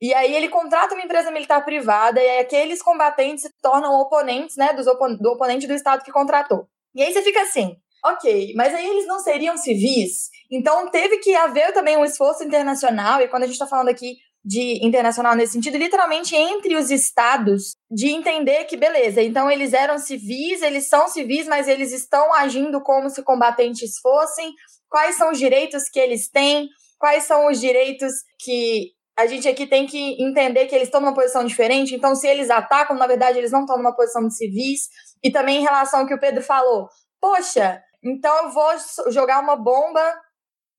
[0.01, 4.73] E aí ele contrata uma empresa militar privada e aqueles combatentes se tornam oponentes, né,
[4.73, 6.67] dos opon do oponente do Estado que contratou.
[6.95, 10.29] E aí você fica assim, ok, mas aí eles não seriam civis?
[10.51, 14.15] Então teve que haver também um esforço internacional, e quando a gente está falando aqui
[14.43, 19.99] de internacional nesse sentido, literalmente entre os estados, de entender que beleza, então eles eram
[19.99, 24.51] civis, eles são civis, mas eles estão agindo como se combatentes fossem.
[24.89, 26.67] Quais são os direitos que eles têm?
[26.97, 31.13] Quais são os direitos que a gente aqui tem que entender que eles estão numa
[31.13, 31.95] posição diferente?
[31.95, 34.87] Então, se eles atacam, na verdade, eles não estão numa posição de civis.
[35.23, 36.87] E também em relação ao que o Pedro falou,
[37.19, 38.71] poxa, então eu vou
[39.11, 40.01] jogar uma bomba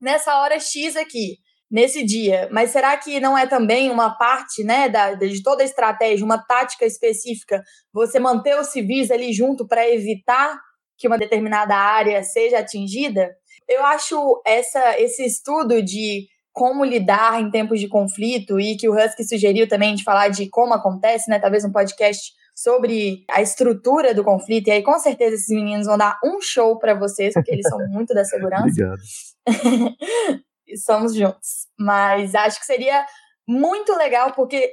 [0.00, 1.36] nessa hora X aqui
[1.72, 2.50] nesse dia.
[2.52, 6.36] Mas será que não é também uma parte, né, da, de toda a estratégia, uma
[6.36, 10.60] tática específica, você manter os civis ali junto para evitar
[10.98, 13.34] que uma determinada área seja atingida?
[13.66, 18.94] Eu acho essa, esse estudo de como lidar em tempos de conflito e que o
[18.94, 24.12] Husky sugeriu também de falar de como acontece, né, talvez um podcast sobre a estrutura
[24.14, 24.68] do conflito.
[24.68, 27.78] E aí, com certeza, esses meninos vão dar um show para vocês, porque eles são
[27.88, 28.66] muito da segurança.
[29.48, 30.42] Obrigado.
[30.84, 31.68] somos juntos.
[31.78, 33.04] Mas acho que seria
[33.46, 34.72] muito legal porque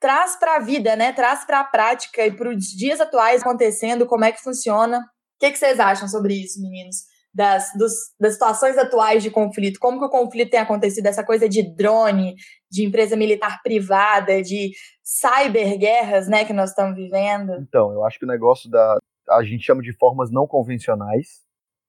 [0.00, 1.12] traz para a vida, né?
[1.12, 4.98] Traz para a prática e para os dias atuais acontecendo, como é que funciona.
[4.98, 6.96] O que, que vocês acham sobre isso, meninos?
[7.34, 11.46] Das, dos, das situações atuais de conflito, como que o conflito tem acontecido, essa coisa
[11.46, 12.34] de drone,
[12.70, 14.72] de empresa militar privada, de
[15.04, 17.52] cyberguerras, né, que nós estamos vivendo.
[17.60, 18.96] Então, eu acho que o negócio da
[19.28, 21.42] a gente chama de formas não convencionais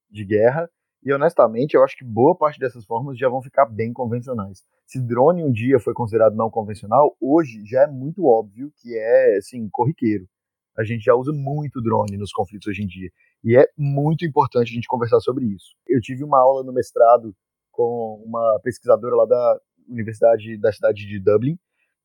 [0.10, 0.70] de guerra,
[1.04, 4.64] e honestamente, eu acho que boa parte dessas formas já vão ficar bem convencionais.
[4.86, 9.38] Se drone um dia foi considerado não convencional, hoje já é muito óbvio que é,
[9.38, 10.28] assim, corriqueiro.
[10.78, 13.10] A gente já usa muito drone nos conflitos hoje em dia.
[13.44, 15.76] E é muito importante a gente conversar sobre isso.
[15.88, 17.36] Eu tive uma aula no mestrado
[17.72, 21.58] com uma pesquisadora lá da Universidade da cidade de Dublin.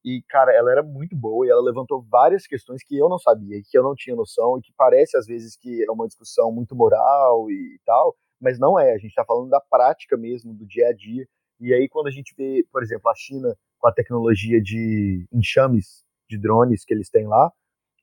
[0.05, 3.61] E, cara, ela era muito boa e ela levantou várias questões que eu não sabia,
[3.65, 6.75] que eu não tinha noção e que parece às vezes que é uma discussão muito
[6.75, 8.93] moral e tal, mas não é.
[8.93, 11.27] A gente está falando da prática mesmo, do dia a dia.
[11.61, 16.05] E aí, quando a gente vê, por exemplo, a China com a tecnologia de enxames
[16.29, 17.53] de drones que eles têm lá,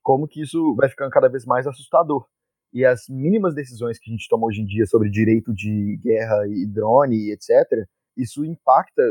[0.02, 2.26] como que isso vai ficando cada vez mais assustador.
[2.72, 6.46] E as mínimas decisões que a gente toma hoje em dia sobre direito de guerra
[6.48, 7.86] e drone e etc.,
[8.16, 9.02] isso impacta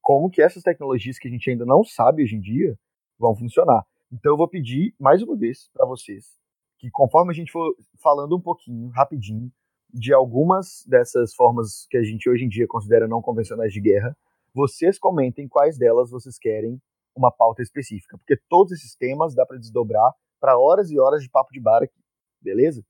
[0.00, 2.76] como que essas tecnologias que a gente ainda não sabe hoje em dia
[3.18, 3.84] vão funcionar.
[4.12, 6.42] Então eu vou pedir mais uma vez para vocês
[6.82, 9.48] que conforme a gente for falando um pouquinho, rapidinho,
[9.92, 14.16] de algumas dessas formas que a gente hoje em dia considera não convencionais de guerra,
[14.54, 16.80] vocês comentem quais delas vocês querem
[17.14, 21.30] uma pauta específica, porque todos esses temas dá para desdobrar para horas e horas de
[21.30, 22.00] papo de bar aqui,
[22.40, 22.82] beleza?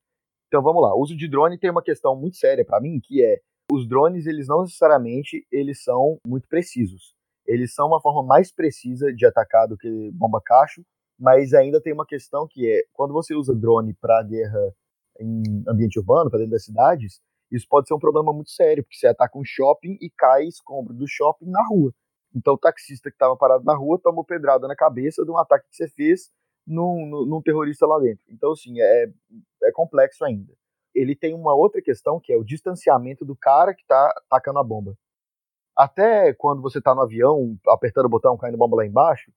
[0.46, 0.94] Então vamos lá.
[0.94, 3.40] O uso de drone tem uma questão muito séria para mim, que é
[3.70, 7.14] os drones, eles não necessariamente eles são muito precisos.
[7.46, 10.82] Eles são uma forma mais precisa de atacar do que bomba cacho,
[11.18, 14.74] mas ainda tem uma questão que é quando você usa drone para guerra
[15.22, 17.20] em ambiente urbano, para dentro das cidades,
[17.50, 20.94] isso pode ser um problema muito sério, porque você ataca um shopping e cai escombro
[20.94, 21.92] do shopping na rua.
[22.34, 25.68] Então o taxista que estava parado na rua tomou pedrada na cabeça de um ataque
[25.68, 26.30] que você fez
[26.66, 28.24] num, num, terrorista lá dentro.
[28.30, 29.10] Então, assim, é,
[29.64, 30.52] é complexo ainda.
[30.94, 34.64] Ele tem uma outra questão que é o distanciamento do cara que está atacando a
[34.64, 34.96] bomba.
[35.76, 39.32] Até quando você está no avião, apertando o botão, caindo bomba lá embaixo,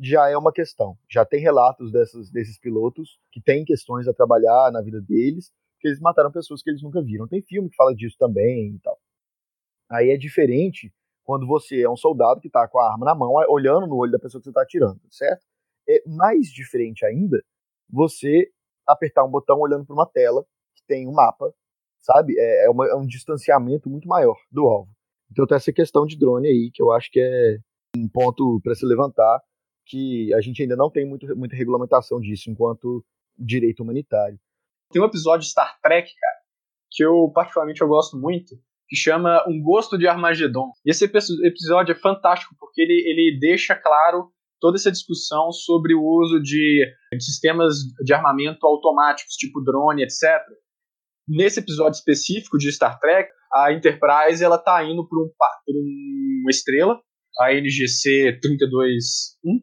[0.00, 0.96] já é uma questão.
[1.10, 5.88] Já tem relatos dessas, desses pilotos que têm questões a trabalhar na vida deles, que
[5.88, 7.26] eles mataram pessoas que eles nunca viram.
[7.26, 8.98] Tem filme que fala disso também e tal.
[9.90, 10.92] Aí é diferente
[11.24, 14.12] quando você é um soldado que está com a arma na mão, olhando no olho
[14.12, 15.44] da pessoa que você está atirando, certo?
[15.88, 17.42] É mais diferente ainda
[17.90, 18.50] você
[18.86, 20.42] apertar um botão olhando para uma tela
[20.74, 21.52] que tem um mapa,
[22.00, 22.34] sabe?
[22.38, 24.90] É, é, uma, é um distanciamento muito maior do alvo.
[25.30, 27.58] Então tem essa questão de drone aí que eu acho que é
[27.96, 29.42] um ponto para se levantar
[29.88, 33.04] que a gente ainda não tem muito, muita regulamentação disso enquanto
[33.38, 34.38] direito humanitário.
[34.92, 36.36] Tem um episódio de Star Trek, cara,
[36.90, 38.54] que eu particularmente eu gosto muito,
[38.88, 40.70] que chama Um Gosto de Armagedon.
[40.84, 44.30] E esse episódio é fantástico porque ele, ele deixa claro
[44.60, 47.74] toda essa discussão sobre o uso de, de sistemas
[48.04, 50.42] de armamento automáticos, tipo drone, etc.
[51.28, 55.30] Nesse episódio específico de Star Trek, a Enterprise ela tá indo por, um,
[56.42, 56.98] uma estrela,
[57.38, 59.60] a NGC 321,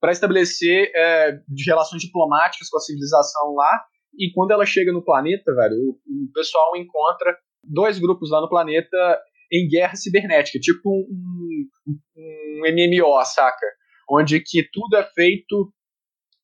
[0.00, 3.84] para estabelecer é, relações diplomáticas com a civilização lá.
[4.18, 8.48] E quando ela chega no planeta, velho, o, o pessoal encontra dois grupos lá no
[8.48, 8.96] planeta
[9.52, 13.66] em guerra cibernética, tipo um, um, um MMO, saca?
[14.10, 15.72] Onde que tudo é feito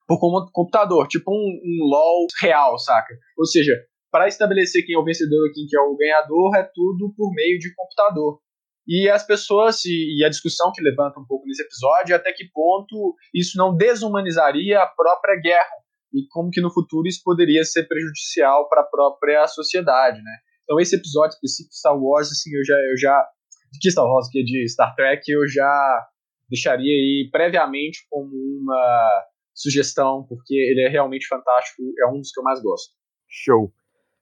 [0.07, 0.19] por
[0.53, 3.15] computador, tipo um, um LOL real, saca?
[3.39, 3.73] Ou seja,
[4.11, 7.59] para estabelecer quem é o vencedor e quem é o ganhador, é tudo por meio
[7.59, 8.39] de computador.
[8.87, 12.45] E as pessoas, e a discussão que levanta um pouco nesse episódio, é até que
[12.53, 15.76] ponto isso não desumanizaria a própria guerra,
[16.12, 20.32] e como que no futuro isso poderia ser prejudicial para a própria sociedade, né?
[20.62, 23.26] Então esse episódio específico Star Wars, assim, eu já, eu já
[23.72, 26.07] de Star Wars, que é de Star Trek, eu já
[26.49, 29.24] deixaria aí previamente como uma
[29.55, 32.93] sugestão, porque ele é realmente fantástico, é um dos que eu mais gosto.
[33.28, 33.72] Show.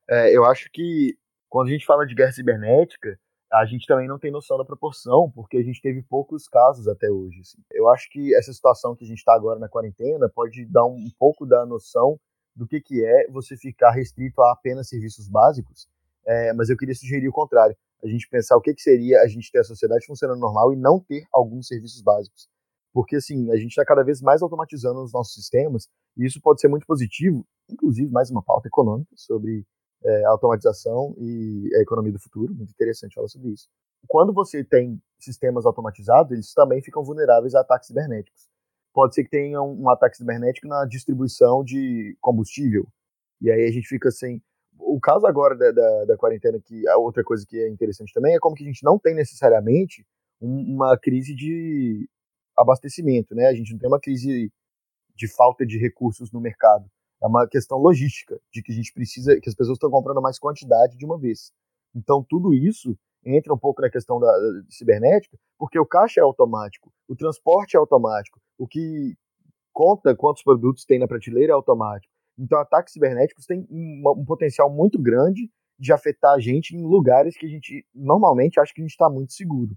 [0.09, 1.17] É, eu acho que
[1.49, 3.19] quando a gente fala de guerra cibernética,
[3.53, 7.11] a gente também não tem noção da proporção, porque a gente teve poucos casos até
[7.11, 7.41] hoje.
[7.41, 7.59] Assim.
[7.71, 10.95] Eu acho que essa situação que a gente está agora na quarentena pode dar um,
[10.95, 12.19] um pouco da noção
[12.57, 15.87] do que, que é você ficar restrito a apenas serviços básicos,
[16.27, 17.77] é, mas eu queria sugerir o contrário.
[18.03, 20.77] A gente pensar o que, que seria a gente ter a sociedade funcionando normal e
[20.77, 22.49] não ter alguns serviços básicos.
[22.93, 26.61] Porque, assim, a gente está cada vez mais automatizando os nossos sistemas, e isso pode
[26.61, 29.65] ser muito positivo, inclusive mais uma pauta econômica sobre
[30.05, 33.69] é, automatização e a economia do futuro, muito interessante falar sobre isso.
[34.09, 38.51] Quando você tem sistemas automatizados, eles também ficam vulneráveis a ataques cibernéticos.
[38.93, 42.87] Pode ser que tenha um, um ataque cibernético na distribuição de combustível,
[43.41, 44.43] e aí a gente fica sem.
[44.79, 48.35] O caso agora da, da, da, quarentena, que a outra coisa que é interessante também,
[48.35, 50.05] é como que a gente não tem necessariamente
[50.41, 52.09] um, uma crise de
[52.57, 53.47] abastecimento, né?
[53.47, 54.53] A gente não tem uma crise
[55.15, 56.91] de falta de recursos no mercado
[57.23, 60.39] é uma questão logística, de que a gente precisa, que as pessoas estão comprando mais
[60.39, 61.53] quantidade de uma vez.
[61.95, 66.25] Então, tudo isso entra um pouco na questão da, da cibernética, porque o caixa é
[66.25, 69.15] automático, o transporte é automático, o que
[69.73, 72.13] conta quantos produtos tem na prateleira é automático.
[72.37, 75.49] Então, ataques cibernéticos têm um, um potencial muito grande
[75.79, 79.09] de afetar a gente em lugares que a gente normalmente acha que a gente está
[79.09, 79.77] muito seguro.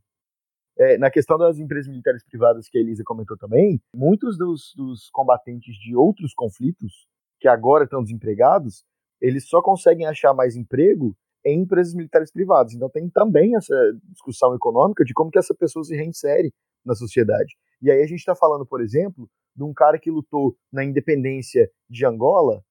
[0.78, 5.10] É, na questão das empresas militares privadas que a Elisa comentou também, muitos dos, dos
[5.12, 7.08] combatentes de outros conflitos
[7.46, 8.84] que agora estão desempregados,
[9.22, 11.16] eles só conseguem achar mais emprego
[11.46, 12.74] em empresas militares privadas.
[12.74, 13.76] Então tem também essa
[14.06, 16.52] discussão econômica de como que essa pessoa se reinsere
[16.84, 17.56] na sociedade.
[17.84, 21.70] E aí a gente está falando, por exemplo, de um cara que lutou na independência
[21.88, 22.64] de Angola,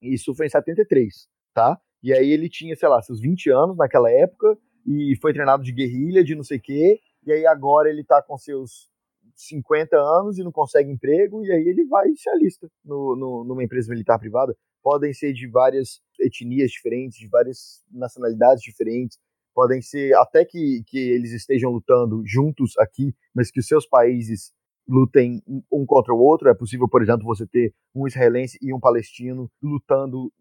[0.00, 1.76] isso foi em 73, tá?
[2.00, 5.72] E aí ele tinha, sei lá, seus 20 anos naquela época e foi treinado de
[5.72, 8.88] guerrilha, de não sei o quê, e aí agora ele está com seus
[9.48, 13.44] 50 anos e não consegue emprego, e aí ele vai e se alista no, no,
[13.44, 14.56] numa empresa militar privada.
[14.82, 19.18] Podem ser de várias etnias diferentes, de várias nacionalidades diferentes,
[19.54, 24.52] podem ser até que, que eles estejam lutando juntos aqui, mas que os seus países
[24.88, 26.48] lutem um contra o outro.
[26.48, 30.32] É possível, por exemplo, você ter um israelense e um palestino lutando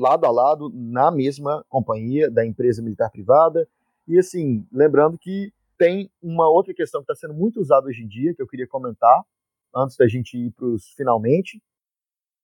[0.00, 3.68] lado a lado na mesma companhia da empresa militar privada.
[4.06, 8.08] E assim, lembrando que tem uma outra questão que está sendo muito usada hoje em
[8.08, 9.22] dia, que eu queria comentar,
[9.74, 11.62] antes da gente ir para os finalmente,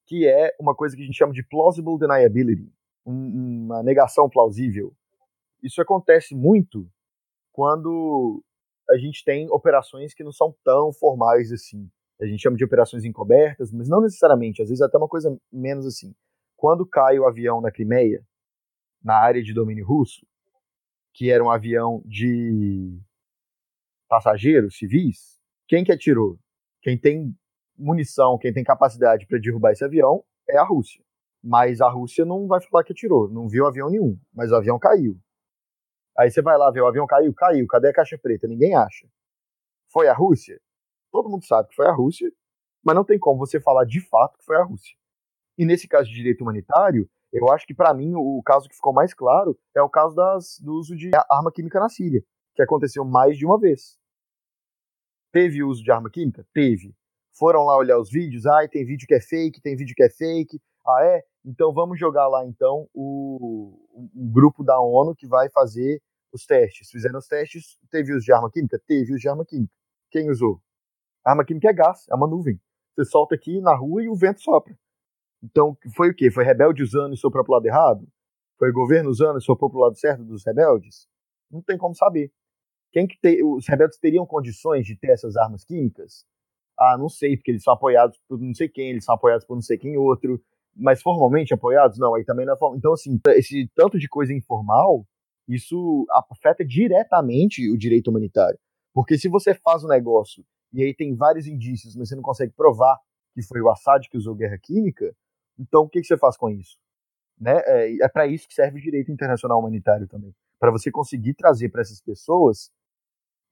[0.07, 2.73] que é uma coisa que a gente chama de plausible deniability,
[3.05, 4.95] uma negação plausível.
[5.63, 6.89] Isso acontece muito
[7.53, 8.43] quando
[8.89, 11.91] a gente tem operações que não são tão formais assim.
[12.21, 15.87] A gente chama de operações encobertas, mas não necessariamente, às vezes até uma coisa menos
[15.87, 16.15] assim.
[16.57, 18.25] Quando cai o avião na Crimeia,
[19.03, 20.27] na área de domínio russo,
[21.13, 22.99] que era um avião de
[24.15, 26.39] passageiros civis, quem que atirou?
[26.81, 27.37] Quem tem
[27.77, 31.03] munição, quem tem capacidade para derrubar esse avião é a Rússia.
[31.43, 34.79] Mas a Rússia não vai falar que atirou, não viu avião nenhum, mas o avião
[34.79, 35.19] caiu.
[36.17, 38.47] Aí você vai lá ver o avião caiu, caiu, cadê a caixa preta?
[38.47, 39.09] Ninguém acha.
[39.93, 40.61] Foi a Rússia?
[41.11, 42.31] Todo mundo sabe que foi a Rússia,
[42.85, 44.95] mas não tem como você falar de fato que foi a Rússia.
[45.59, 48.93] E nesse caso de direito humanitário, eu acho que para mim o caso que ficou
[48.93, 52.23] mais claro é o caso das, do uso de arma química na Síria,
[52.55, 53.99] que aconteceu mais de uma vez.
[55.35, 56.47] Teve uso de arma química?
[56.55, 56.95] Teve.
[57.37, 60.09] Foram lá olhar os vídeos, ah, tem vídeo que é fake, tem vídeo que é
[60.09, 60.61] fake.
[60.87, 61.25] Ah, é?
[61.45, 63.77] Então vamos jogar lá então o,
[64.15, 66.01] o grupo da ONU que vai fazer
[66.33, 66.89] os testes.
[66.89, 68.81] Fizeram os testes, teve uso de arma química?
[68.87, 69.75] Teve uso de arma química.
[70.09, 70.61] Quem usou?
[71.27, 72.61] A arma química é gás, é uma nuvem.
[72.95, 74.79] Você solta aqui na rua e o vento sopra.
[75.43, 76.31] Então, foi o quê?
[76.31, 78.07] Foi rebelde usando e soprou pro lado errado?
[78.57, 81.09] Foi governo usando e soprou pro lado certo dos rebeldes?
[81.51, 82.31] Não tem como saber.
[82.95, 86.25] Quem que te, os rebeldes teriam condições de ter essas armas químicas?
[86.79, 89.57] Ah, não sei, porque eles são apoiados por não sei quem, eles são apoiados por
[89.57, 90.41] não sei quem outro,
[90.77, 91.99] mas formalmente apoiados?
[91.99, 92.79] Não, aí também não é formal.
[92.79, 95.05] Então, assim, esse tanto de coisa informal,
[95.49, 98.59] isso afeta diretamente o direito humanitário.
[98.93, 102.53] Porque se você faz um negócio e aí tem vários indícios, mas você não consegue
[102.53, 102.97] provar
[103.35, 105.13] que foi o Assad que usou guerra química,
[105.59, 106.79] então o que, que você faz com isso?
[107.41, 107.61] Né?
[107.67, 110.33] É, é para isso que serve o direito internacional humanitário também.
[110.61, 112.71] Para você conseguir trazer para essas pessoas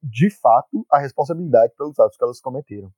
[0.03, 2.91] de fato, a responsabilidade pelos atos que elas cometeram.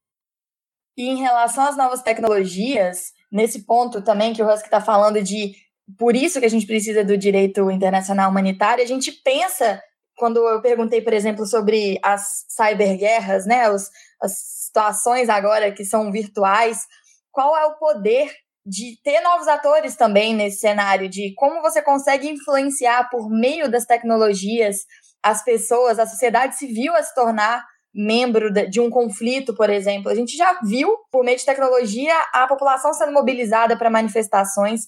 [0.96, 5.52] E em relação às novas tecnologias, nesse ponto também que o Husky está falando de
[5.98, 9.82] por isso que a gente precisa do direito internacional humanitário, a gente pensa,
[10.16, 13.90] quando eu perguntei, por exemplo, sobre as cyberguerras, né, as
[14.32, 16.86] situações agora que são virtuais,
[17.30, 18.32] qual é o poder
[18.64, 23.84] de ter novos atores também nesse cenário, de como você consegue influenciar por meio das
[23.84, 24.86] tecnologias
[25.24, 27.64] as pessoas, a sociedade civil a se tornar
[27.94, 30.10] membro de um conflito, por exemplo.
[30.10, 34.82] A gente já viu, por meio de tecnologia, a população sendo mobilizada para manifestações.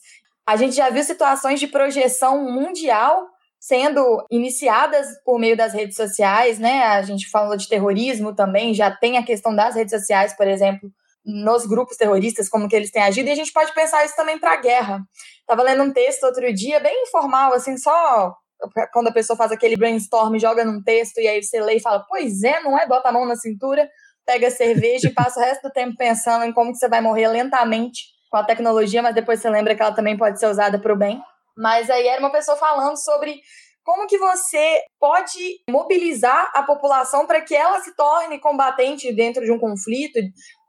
[0.46, 3.28] A gente já viu situações de projeção mundial
[3.58, 6.82] sendo iniciadas por meio das redes sociais, né?
[6.84, 10.90] A gente falou de terrorismo também, já tem a questão das redes sociais, por exemplo,
[11.24, 14.38] nos grupos terroristas, como que eles têm agido, e a gente pode pensar isso também
[14.38, 15.00] para a guerra.
[15.40, 18.36] Estava lendo um texto outro dia, bem informal, assim, só
[18.92, 22.04] quando a pessoa faz aquele brainstorm, joga num texto, e aí você lê e fala,
[22.08, 22.86] pois é, não é?
[22.86, 23.88] Bota a mão na cintura,
[24.24, 27.00] pega a cerveja e passa o resto do tempo pensando em como que você vai
[27.00, 30.78] morrer lentamente com a tecnologia, mas depois você lembra que ela também pode ser usada
[30.78, 31.20] para o bem.
[31.56, 33.40] Mas aí era uma pessoa falando sobre
[33.84, 39.52] como que você pode mobilizar a população para que ela se torne combatente dentro de
[39.52, 40.18] um conflito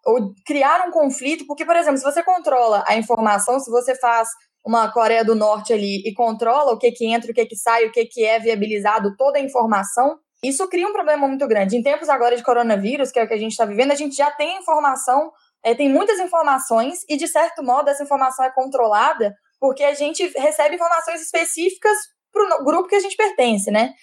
[0.06, 4.30] ou criar um conflito, porque, por exemplo, se você controla a informação, se você faz
[4.68, 7.86] uma Coreia do Norte ali e controla o que que entra, o que que sai,
[7.86, 11.78] o que que é viabilizado, toda a informação, isso cria um problema muito grande.
[11.78, 14.16] Em tempos agora de coronavírus, que é o que a gente está vivendo, a gente
[14.16, 15.32] já tem informação,
[15.64, 20.22] é, tem muitas informações e, de certo modo, essa informação é controlada porque a gente
[20.38, 21.98] recebe informações específicas
[22.32, 23.94] para o grupo que a gente pertence, né?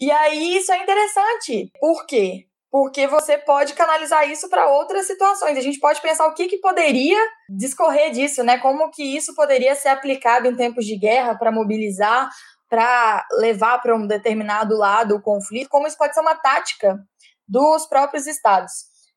[0.00, 1.70] E aí isso é interessante.
[1.78, 2.46] Por quê?
[2.72, 5.58] Porque você pode canalizar isso para outras situações.
[5.58, 8.56] A gente pode pensar o que, que poderia discorrer disso, né?
[8.58, 12.30] Como que isso poderia ser aplicado em tempos de guerra para mobilizar,
[12.70, 16.98] para levar para um determinado lado o conflito, como isso pode ser uma tática
[17.46, 18.72] dos próprios estados.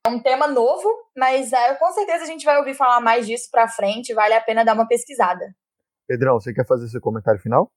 [0.06, 0.86] É um tema novo,
[1.16, 4.40] mas é, com certeza a gente vai ouvir falar mais disso para frente, vale a
[4.42, 5.46] pena dar uma pesquisada.
[6.06, 7.72] Pedrão, você quer fazer seu comentário final?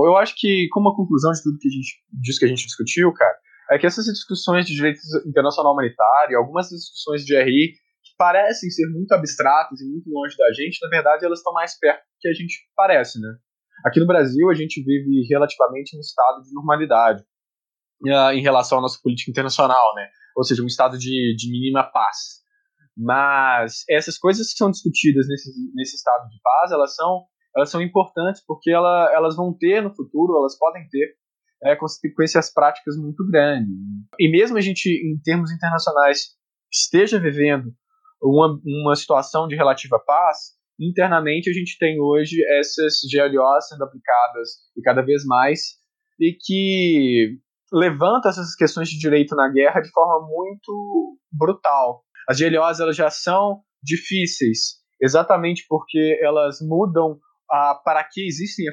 [0.00, 2.64] Eu acho que, como a conclusão de tudo que a gente, disso que a gente
[2.64, 3.36] discutiu, cara,
[3.70, 8.86] é que essas discussões de direito internacional humanitário, algumas discussões de RI, que parecem ser
[8.90, 12.28] muito abstratas e muito longe da gente, na verdade elas estão mais perto do que
[12.28, 13.28] a gente parece, né?
[13.86, 17.22] Aqui no Brasil, a gente vive relativamente um estado de normalidade
[18.04, 20.08] uh, em relação à nossa política internacional, né?
[20.36, 22.40] ou seja, um estado de, de mínima paz.
[22.96, 27.24] Mas essas coisas que são discutidas nesse, nesse estado de paz, elas são,
[27.56, 31.14] elas são importantes porque ela, elas vão ter no futuro, elas podem ter
[31.64, 33.74] é, consequências práticas muito grandes.
[34.18, 36.36] E mesmo a gente, em termos internacionais,
[36.72, 37.72] esteja vivendo
[38.22, 44.48] uma, uma situação de relativa paz, internamente a gente tem hoje essas GLOs sendo aplicadas
[44.76, 45.60] e cada vez mais,
[46.18, 47.38] e que
[47.72, 52.02] levanta essas questões de direito na guerra de forma muito brutal.
[52.28, 57.18] As GLOs elas já são difíceis, exatamente porque elas mudam
[57.50, 58.66] a, para que existem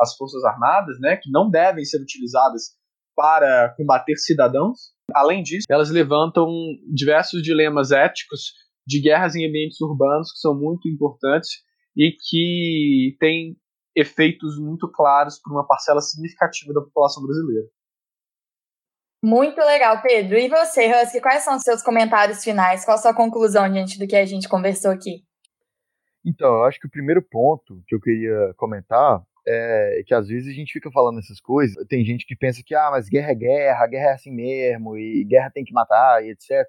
[0.00, 2.74] as forças armadas, né, que não devem ser utilizadas
[3.16, 4.92] para combater cidadãos.
[5.14, 6.48] Além disso, elas levantam
[6.92, 8.52] diversos dilemas éticos
[8.86, 11.50] de guerras em ambientes urbanos que são muito importantes
[11.96, 13.56] e que têm
[13.96, 17.68] efeitos muito claros para uma parcela significativa da população brasileira.
[19.24, 20.36] Muito legal, Pedro.
[20.36, 22.84] E você, Husky, quais são os seus comentários finais?
[22.84, 25.24] Qual a sua conclusão diante do que a gente conversou aqui?
[26.24, 30.48] Então, eu acho que o primeiro ponto que eu queria comentar é que às vezes
[30.48, 33.34] a gente fica falando essas coisas, tem gente que pensa que, ah, mas guerra é
[33.34, 36.66] guerra, guerra é assim mesmo, e guerra tem que matar, e etc.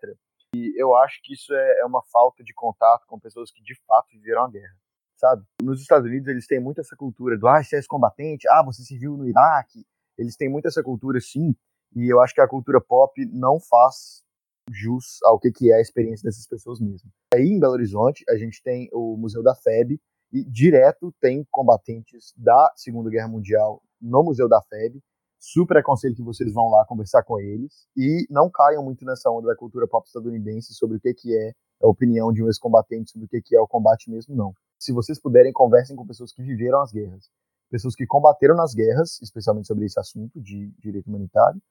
[0.53, 3.75] E eu acho que isso é, é uma falta de contato com pessoas que de
[3.87, 4.75] fato viveram a guerra,
[5.15, 5.43] sabe?
[5.61, 8.83] Nos Estados Unidos eles têm muito essa cultura do, ah, você é combatente, ah, você
[8.83, 9.85] serviu no Iraque.
[10.17, 11.55] Eles têm muito essa cultura, sim,
[11.95, 14.24] e eu acho que a cultura pop não faz
[14.71, 17.09] jus ao que, que é a experiência dessas pessoas mesmo.
[17.33, 19.99] Aí em Belo Horizonte, a gente tem o Museu da FEB,
[20.35, 25.01] e direto tem combatentes da Segunda Guerra Mundial no Museu da FEB.
[25.39, 27.87] Super aconselho que vocês vão lá conversar com eles.
[27.95, 31.53] E não caiam muito nessa onda da cultura pop estadunidense sobre o que, que é
[31.81, 34.53] a opinião de um ex-combatente sobre o que, que é o combate mesmo, não.
[34.77, 37.29] Se vocês puderem, conversem com pessoas que viveram as guerras.
[37.69, 41.61] Pessoas que combateram nas guerras, especialmente sobre esse assunto de direito humanitário,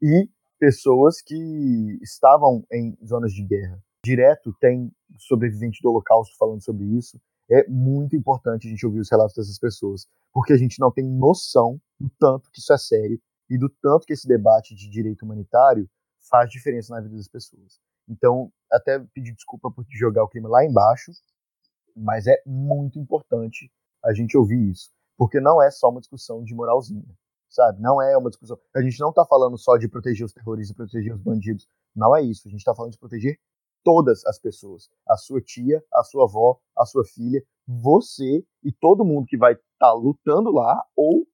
[0.00, 0.28] e
[0.62, 3.82] pessoas que estavam em zonas de guerra.
[4.06, 7.20] Direto tem sobrevivente do Holocausto falando sobre isso.
[7.50, 11.04] É muito importante a gente ouvir os relatos dessas pessoas, porque a gente não tem
[11.04, 15.24] noção do tanto que isso é sério e do tanto que esse debate de direito
[15.24, 15.90] humanitário
[16.30, 17.80] faz diferença na vida das pessoas.
[18.08, 21.10] Então, até pedir desculpa por jogar o clima lá embaixo,
[21.96, 23.68] mas é muito importante
[24.04, 27.12] a gente ouvir isso, porque não é só uma discussão de moralzinha
[27.52, 27.80] sabe?
[27.80, 28.58] Não é uma discussão.
[28.74, 31.68] A gente não está falando só de proteger os terroristas, proteger os bandidos.
[31.94, 32.48] Não é isso.
[32.48, 33.38] A gente está falando de proteger
[33.84, 34.88] todas as pessoas.
[35.08, 39.52] A sua tia, a sua avó, a sua filha, você e todo mundo que vai
[39.52, 41.26] estar tá lutando lá ou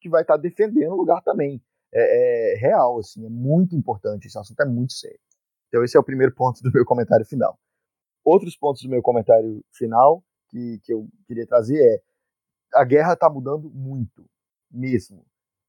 [0.00, 1.62] que vai estar tá defendendo o lugar também.
[1.92, 4.26] É, é, real, assim, é muito importante.
[4.26, 5.20] Esse assunto é muito sério.
[5.68, 7.58] Então, esse é o primeiro ponto do meu comentário final.
[8.24, 12.00] Outros pontos do meu comentário final que, que eu queria trazer é:
[12.74, 14.24] a guerra está mudando muito,
[14.70, 15.24] mesmo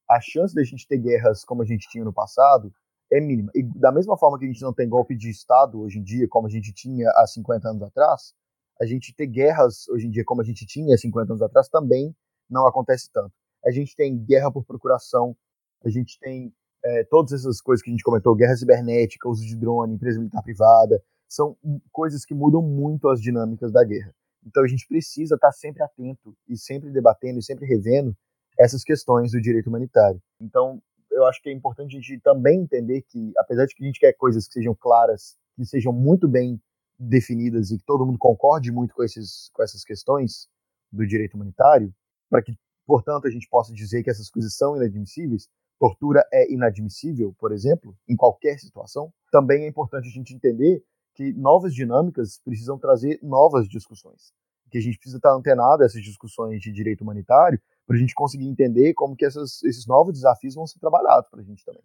[0.10, 2.74] a chance da gente ter guerras como a gente tinha no passado
[3.12, 3.52] é mínima.
[3.56, 6.28] E da mesma forma que a gente não tem golpe de Estado hoje em dia,
[6.28, 8.34] como a gente tinha há 50 anos atrás,
[8.82, 11.68] a gente ter guerras hoje em dia, como a gente tinha há 50 anos atrás,
[11.68, 12.16] também
[12.50, 13.34] não acontece tanto.
[13.66, 15.36] A gente tem guerra por procuração,
[15.84, 16.54] a gente tem
[16.84, 20.42] é, todas essas coisas que a gente comentou, guerra cibernética, uso de drone, empresa militar
[20.42, 21.58] privada, são
[21.92, 24.14] coisas que mudam muito as dinâmicas da guerra.
[24.46, 28.16] Então a gente precisa estar sempre atento e sempre debatendo e sempre revendo
[28.60, 30.22] essas questões do direito humanitário.
[30.42, 30.82] Então
[31.12, 34.00] eu acho que é importante a gente também entender que, apesar de que a gente
[34.00, 36.62] quer coisas que sejam claras, que sejam muito bem
[36.98, 40.48] definidas e que todo mundo concorde muito com, esses, com essas questões
[40.92, 41.94] do direito humanitário,
[42.30, 42.54] para que,
[42.86, 45.48] portanto, a gente possa dizer que essas coisas são inadmissíveis,
[45.80, 50.84] tortura é inadmissível, por exemplo, em qualquer situação, também é importante a gente entender
[51.16, 54.34] que novas dinâmicas precisam trazer novas discussões.
[54.70, 57.60] Que a gente precisa estar antenado a essas discussões de direito humanitário
[57.90, 61.42] para a gente conseguir entender como que essas, esses novos desafios vão ser trabalhados para
[61.42, 61.82] a gente também.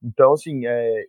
[0.00, 1.06] Então, assim, é,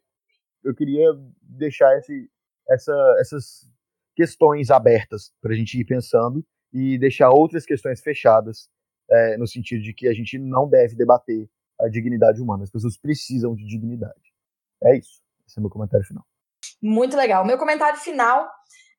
[0.64, 1.08] eu queria
[1.40, 2.28] deixar esse,
[2.68, 3.72] essa, essas
[4.16, 6.44] questões abertas para a gente ir pensando
[6.74, 8.72] e deixar outras questões fechadas
[9.08, 11.48] é, no sentido de que a gente não deve debater
[11.80, 12.64] a dignidade humana.
[12.64, 14.34] As pessoas precisam de dignidade.
[14.84, 15.22] É isso.
[15.48, 16.26] Esse é meu comentário final.
[16.82, 17.46] Muito legal.
[17.46, 18.50] Meu comentário final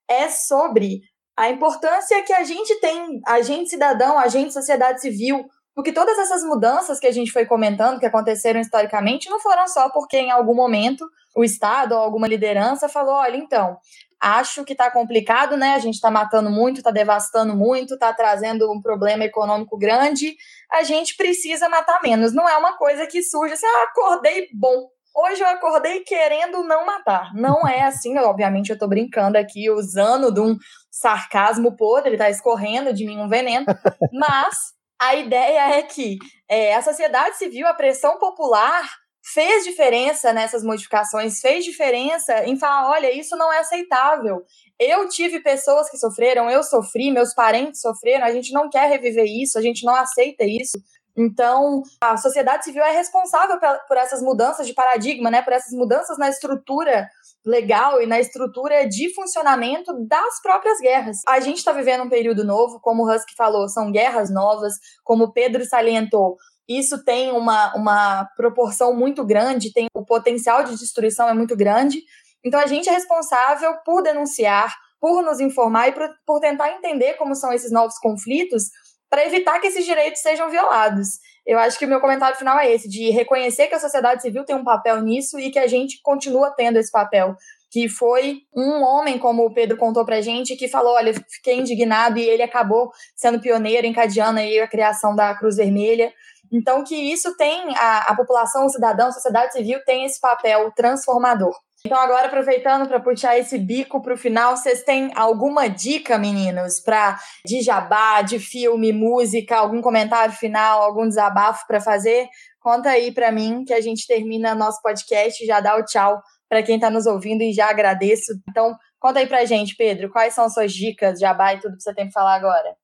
[0.08, 1.00] é sobre
[1.38, 6.98] a importância que a gente tem, agente cidadão, agente sociedade civil, porque todas essas mudanças
[6.98, 11.08] que a gente foi comentando, que aconteceram historicamente, não foram só porque em algum momento
[11.36, 13.78] o Estado ou alguma liderança falou: olha, então,
[14.20, 15.74] acho que está complicado, né?
[15.74, 20.34] A gente está matando muito, está devastando muito, está trazendo um problema econômico grande,
[20.72, 22.34] a gente precisa matar menos.
[22.34, 24.88] Não é uma coisa que surge assim, ah, acordei bom.
[25.14, 27.34] Hoje eu acordei querendo não matar.
[27.34, 30.56] Não é assim, obviamente eu estou brincando aqui, usando de um
[31.00, 33.66] sarcasmo podre, está escorrendo de mim um veneno,
[34.12, 36.18] mas a ideia é que
[36.48, 38.84] é, a sociedade civil, a pressão popular
[39.32, 44.42] fez diferença nessas modificações, fez diferença em falar, olha, isso não é aceitável.
[44.78, 49.26] Eu tive pessoas que sofreram, eu sofri, meus parentes sofreram, a gente não quer reviver
[49.26, 50.78] isso, a gente não aceita isso.
[51.16, 55.42] Então, a sociedade civil é responsável por essas mudanças de paradigma, né?
[55.42, 57.08] Por essas mudanças na estrutura
[57.44, 61.18] legal e na estrutura de funcionamento das próprias guerras.
[61.26, 64.74] A gente está vivendo um período novo, como o Husky falou, são guerras novas,
[65.04, 66.36] como o Pedro salientou.
[66.68, 72.02] Isso tem uma, uma proporção muito grande, tem o potencial de destruição é muito grande.
[72.44, 77.14] Então a gente é responsável por denunciar, por nos informar e por, por tentar entender
[77.14, 78.64] como são esses novos conflitos
[79.08, 81.18] para evitar que esses direitos sejam violados.
[81.48, 84.44] Eu acho que o meu comentário final é esse, de reconhecer que a sociedade civil
[84.44, 87.34] tem um papel nisso e que a gente continua tendo esse papel.
[87.70, 92.18] Que foi um homem, como o Pedro contou pra gente, que falou: olha, fiquei indignado
[92.18, 96.12] e ele acabou sendo pioneiro, encadeando aí a criação da Cruz Vermelha.
[96.52, 100.70] Então, que isso tem, a, a população, o cidadão, a sociedade civil tem esse papel
[100.76, 101.54] transformador.
[101.86, 106.80] Então, agora, aproveitando para puxar esse bico para o final, vocês têm alguma dica, meninos,
[106.80, 112.26] para de jabá, de filme, música, algum comentário final, algum desabafo para fazer?
[112.60, 116.62] Conta aí para mim que a gente termina nosso podcast, já dá o tchau para
[116.62, 118.32] quem está nos ouvindo e já agradeço.
[118.48, 121.94] Então, conta aí para gente, Pedro, quais são suas dicas, jabá e tudo que você
[121.94, 122.76] tem para falar agora?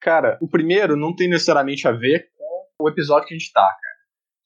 [0.00, 3.60] Cara, o primeiro não tem necessariamente a ver com o episódio que a gente tá,
[3.60, 3.96] cara.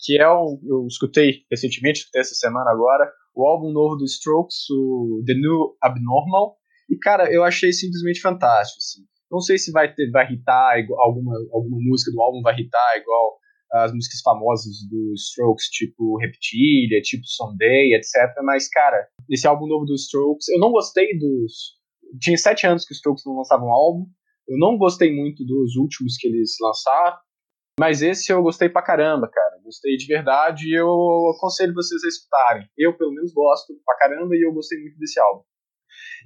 [0.03, 0.59] Que é o.
[0.65, 5.77] Eu escutei recentemente, escutei essa semana agora, o álbum novo do Strokes, o The New
[5.83, 6.57] Abnormal.
[6.91, 8.79] E, cara, eu achei simplesmente fantástico.
[8.79, 9.03] Assim.
[9.31, 13.39] Não sei se vai, ter, vai igual, alguma, alguma música do álbum vai irritar igual
[13.73, 18.13] as músicas famosas do Strokes, tipo Reptilia, tipo Someday, etc.
[18.43, 21.79] Mas, cara, esse álbum novo do Strokes, eu não gostei dos.
[22.21, 24.07] Tinha sete anos que os Strokes não lançavam um álbum.
[24.49, 27.19] Eu não gostei muito dos últimos que eles lançaram.
[27.79, 29.60] Mas esse eu gostei pra caramba, cara.
[29.71, 30.89] Gostei de verdade e eu
[31.37, 32.67] aconselho vocês a escutarem.
[32.77, 35.43] Eu, pelo menos, gosto pra caramba e eu gostei muito desse álbum.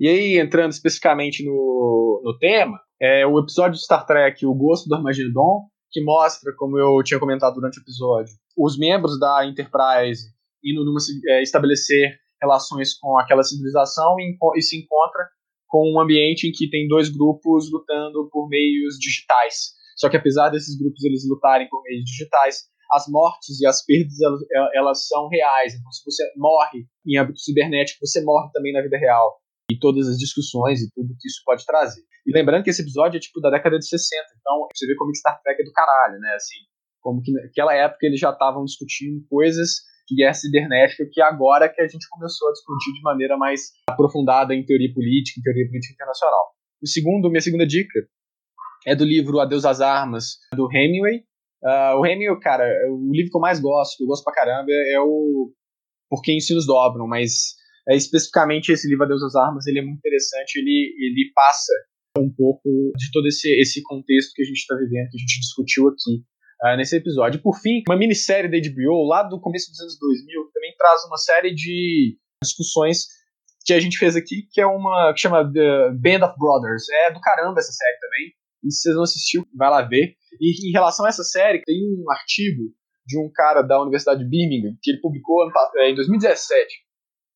[0.01, 4.89] E aí, entrando especificamente no, no tema, é o episódio de Star Trek, O Gosto
[4.89, 10.33] do Armagedon, que mostra, como eu tinha comentado durante o episódio, os membros da Enterprise
[10.65, 15.29] indo numa, é, estabelecer relações com aquela civilização e, e se encontra
[15.69, 20.51] com um ambiente em que tem dois grupos lutando por meios digitais só que apesar
[20.51, 24.41] desses grupos eles lutarem por meios digitais, as mortes e as perdas elas,
[24.75, 25.75] elas são reais.
[25.75, 29.41] Então, se você morre em âmbito cibernético, você morre também na vida real.
[29.71, 32.03] E todas as discussões e tudo que isso pode trazer.
[32.27, 35.15] E lembrando que esse episódio é tipo da década de 60, então você vê como
[35.15, 36.35] Star Trek é do caralho, né?
[36.35, 36.57] Assim,
[37.01, 41.81] como que naquela época eles já estavam discutindo coisas de guerra cibernética que agora que
[41.81, 45.95] a gente começou a discutir de maneira mais aprofundada em teoria política, em teoria política
[45.95, 46.55] internacional.
[46.83, 48.01] O segundo, minha segunda dica
[48.87, 51.25] é do livro Adeus às Armas, do Hemingway.
[51.65, 54.71] Uh, o Hemingway, cara, o livro que eu mais gosto, que eu gosto pra caramba,
[54.71, 55.51] é o
[56.11, 57.55] porque em si nos dobram, mas
[57.89, 61.73] é, especificamente esse livro A Deus das Armas, ele é muito interessante, ele, ele passa
[62.19, 65.41] um pouco de todo esse, esse contexto que a gente está vivendo, que a gente
[65.41, 66.23] discutiu aqui
[66.63, 67.43] uh, nesse episódio.
[67.43, 71.17] Por fim, uma minissérie da HBO, lá do começo dos anos 2000, também traz uma
[71.17, 73.07] série de discussões
[73.67, 76.89] que a gente fez aqui, que é uma que chama The Band of Brothers.
[77.07, 78.33] É do caramba essa série também.
[78.63, 80.15] E se vocês não assistiu, vai lá ver.
[80.41, 82.73] E em relação a essa série, tem um artigo
[83.07, 86.67] de um cara da Universidade de Birmingham, que ele publicou é, em 2017,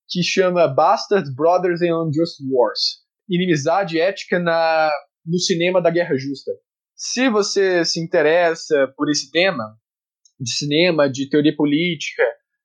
[0.09, 3.07] que chama Bastards, Brothers and Unjust Wars.
[3.29, 4.91] Inimizade ética na,
[5.27, 6.51] no cinema da Guerra Justa.
[6.97, 9.65] Se você se interessa por esse tema,
[10.41, 12.23] de cinema, de teoria política,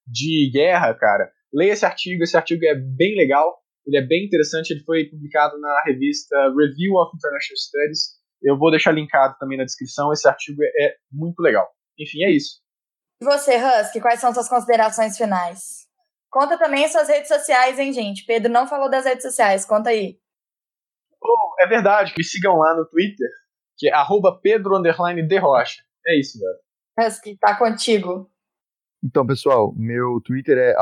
[0.08, 2.24] de guerra, cara, leia esse artigo.
[2.24, 4.72] Esse artigo é bem legal, ele é bem interessante.
[4.72, 8.23] Ele foi publicado na revista Review of International Studies.
[8.44, 10.12] Eu vou deixar linkado também na descrição.
[10.12, 11.68] Esse artigo é muito legal.
[11.98, 12.62] Enfim, é isso.
[13.22, 15.88] E você, Husky, quais são suas considerações finais?
[16.30, 18.26] Conta também suas redes sociais, hein, gente?
[18.26, 20.20] Pedro não falou das redes sociais, conta aí.
[21.22, 23.30] Oh, é verdade, me sigam lá no Twitter,
[23.78, 25.82] que é arroba Pedro de Rocha.
[26.06, 27.08] É isso, velho.
[27.08, 28.30] Husky, tá contigo.
[29.02, 30.76] Então, pessoal, meu Twitter é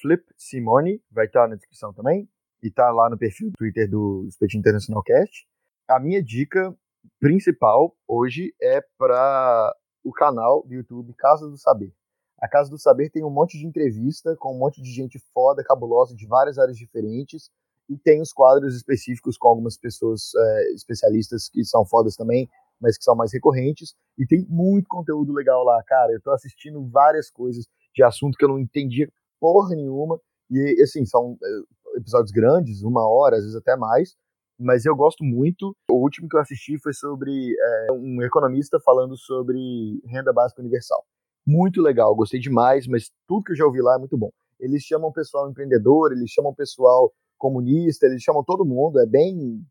[0.00, 2.28] flipsimone, vai estar na descrição também,
[2.62, 5.46] e tá lá no perfil do Twitter do Espetinho Internacional Cast.
[5.88, 6.74] A minha dica
[7.20, 11.92] principal hoje é para o canal do YouTube Casa do Saber.
[12.38, 15.64] A Casa do Saber tem um monte de entrevista com um monte de gente foda,
[15.64, 17.50] cabulosa, de várias áreas diferentes,
[17.88, 22.48] e tem os quadros específicos com algumas pessoas é, especialistas que são fodas também,
[22.80, 26.12] mas que são mais recorrentes, e tem muito conteúdo legal lá, cara.
[26.12, 31.04] Eu tô assistindo várias coisas de assunto que eu não entendia porra nenhuma, e assim,
[31.06, 34.14] são é, episódios grandes, uma hora, às vezes até mais,
[34.58, 35.74] mas eu gosto muito.
[35.90, 41.04] O último que eu assisti foi sobre é, um economista falando sobre renda básica universal.
[41.46, 44.30] Muito legal, gostei demais, mas tudo que eu já ouvi lá é muito bom.
[44.58, 49.06] Eles chamam o pessoal empreendedor, eles chamam o pessoal comunista, eles chamam todo mundo, é
[49.06, 49.62] bem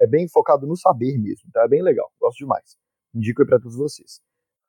[0.00, 1.62] é bem focado no saber mesmo, tá?
[1.62, 2.76] É bem legal, gosto demais.
[3.14, 4.20] Indico aí para todos vocês.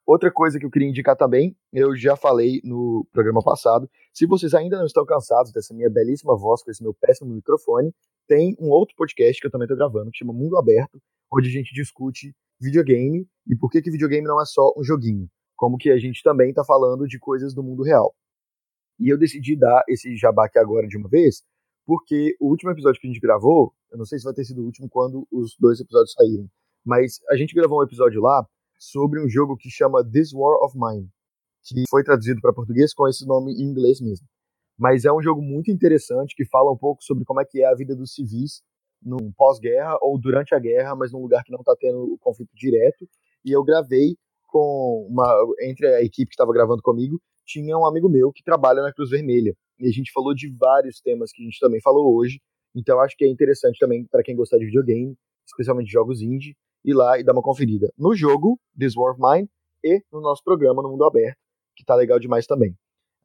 [0.06, 4.54] Outra coisa que eu queria indicar também, eu já falei no programa passado, se vocês
[4.54, 7.92] ainda não estão cansados dessa minha belíssima voz com esse meu péssimo microfone,
[8.28, 11.02] tem um outro podcast que eu também estou gravando, que chama Mundo Aberto,
[11.32, 15.28] onde a gente discute videogame e por que, que videogame não é só um joguinho,
[15.56, 18.14] como que a gente também está falando de coisas do mundo real.
[19.00, 21.42] E eu decidi dar esse jabá aqui agora de uma vez,
[21.84, 24.62] porque o último episódio que a gente gravou, eu não sei se vai ter sido
[24.62, 26.48] o último quando os dois episódios saírem,
[26.84, 28.46] mas a gente gravou um episódio lá
[28.78, 31.08] sobre um jogo que chama This War of Mine,
[31.62, 34.26] que foi traduzido para português com esse nome em inglês mesmo.
[34.78, 37.66] Mas é um jogo muito interessante que fala um pouco sobre como é que é
[37.66, 38.62] a vida dos civis
[39.02, 42.50] num pós-guerra ou durante a guerra, mas num lugar que não está tendo o conflito
[42.54, 43.08] direto.
[43.44, 44.16] E eu gravei
[44.46, 45.26] com uma
[45.60, 49.10] entre a equipe que estava gravando comigo tinha um amigo meu que trabalha na Cruz
[49.10, 52.40] Vermelha e a gente falou de vários temas que a gente também falou hoje.
[52.74, 55.16] Então acho que é interessante também para quem gostar de videogame,
[55.46, 56.56] especialmente jogos indie,
[56.86, 59.50] ir lá e dar uma conferida no jogo This War of Mine
[59.84, 61.38] e no nosso programa no Mundo Aberto,
[61.74, 62.76] que tá legal demais também.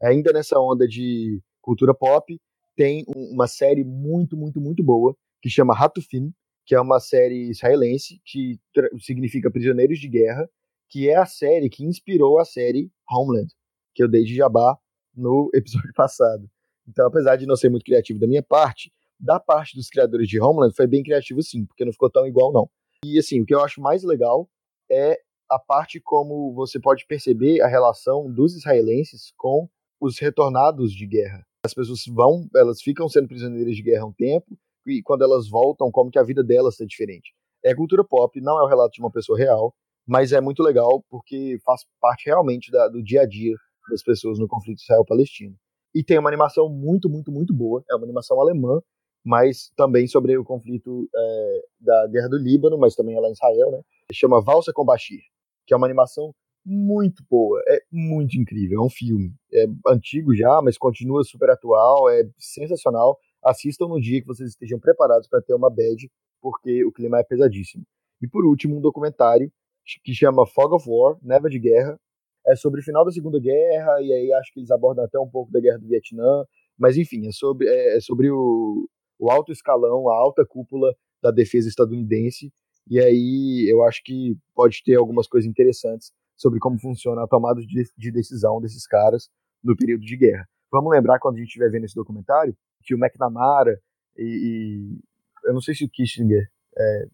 [0.01, 2.37] Ainda nessa onda de cultura pop,
[2.75, 6.33] tem uma série muito, muito, muito boa que chama Rato Fim,
[6.65, 8.59] que é uma série israelense que
[8.99, 10.49] significa Prisioneiros de Guerra,
[10.89, 13.53] que é a série que inspirou a série Homeland,
[13.93, 14.77] que eu dei de jabá
[15.15, 16.49] no episódio passado.
[16.87, 20.41] Então, apesar de não ser muito criativo da minha parte, da parte dos criadores de
[20.41, 22.69] Homeland foi bem criativo sim, porque não ficou tão igual não.
[23.03, 24.47] E assim, o que eu acho mais legal
[24.89, 25.19] é
[25.49, 29.67] a parte como você pode perceber a relação dos israelenses com
[29.99, 31.45] os retornados de guerra.
[31.65, 35.91] As pessoas vão, elas ficam sendo prisioneiras de guerra um tempo e quando elas voltam,
[35.91, 37.33] como que a vida delas é diferente.
[37.63, 39.73] É cultura pop, não é o relato de uma pessoa real,
[40.07, 43.55] mas é muito legal porque faz parte realmente da, do dia a dia
[43.89, 45.55] das pessoas no conflito Israel-Palestino.
[45.93, 47.83] E tem uma animação muito, muito, muito boa.
[47.89, 48.81] É uma animação alemã,
[49.23, 53.33] mas também sobre o conflito é, da Guerra do Líbano, mas também é lá em
[53.33, 53.81] Israel, né?
[54.11, 55.21] Chama Valsa com Bashir,
[55.65, 56.33] que é uma animação
[56.65, 59.33] muito boa, é muito incrível, é um filme.
[59.53, 63.17] É antigo já, mas continua super atual, é sensacional.
[63.43, 66.09] Assistam no dia que vocês estejam preparados para ter uma bad,
[66.41, 67.83] porque o clima é pesadíssimo.
[68.21, 69.51] E por último, um documentário
[70.03, 71.99] que chama Fog of War, Neva de Guerra,
[72.45, 75.29] é sobre o final da Segunda Guerra, e aí acho que eles abordam até um
[75.29, 76.45] pouco da Guerra do Vietnã,
[76.77, 78.87] mas enfim, é sobre, é, é sobre o,
[79.21, 82.51] o alto escalão, a alta cúpula da defesa estadunidense,
[82.89, 87.61] e aí eu acho que pode ter algumas coisas interessantes sobre como funciona a tomada
[87.61, 89.29] de, de decisão desses caras
[89.63, 90.49] no período de guerra.
[90.71, 93.79] Vamos lembrar quando a gente estiver vendo esse documentário que o McNamara
[94.17, 97.07] e, e eu não sei se o Kissinger é,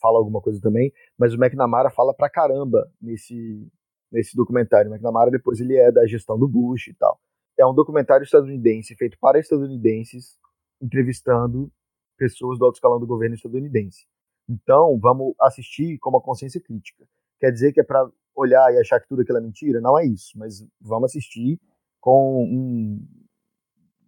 [0.00, 3.66] fala alguma coisa também, mas o McNamara fala pra caramba nesse
[4.10, 4.90] nesse documentário.
[4.90, 7.18] O McNamara depois ele é da gestão do Bush e tal.
[7.58, 10.38] é um documentário estadunidense feito para estadunidenses,
[10.82, 11.72] entrevistando
[12.18, 14.06] pessoas do alto escalão do governo estadunidense.
[14.48, 17.06] Então, vamos assistir com uma consciência crítica.
[17.40, 19.80] Quer dizer que é para olhar e achar que tudo aquilo é mentira?
[19.80, 21.60] Não é isso, mas vamos assistir
[22.00, 23.06] com um,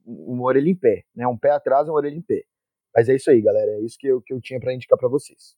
[0.07, 1.27] um orelha em pé, né?
[1.27, 2.45] Um pé atrás e um orelha em pé.
[2.95, 3.73] Mas é isso aí, galera.
[3.73, 5.57] É isso que eu, que eu tinha para indicar para vocês.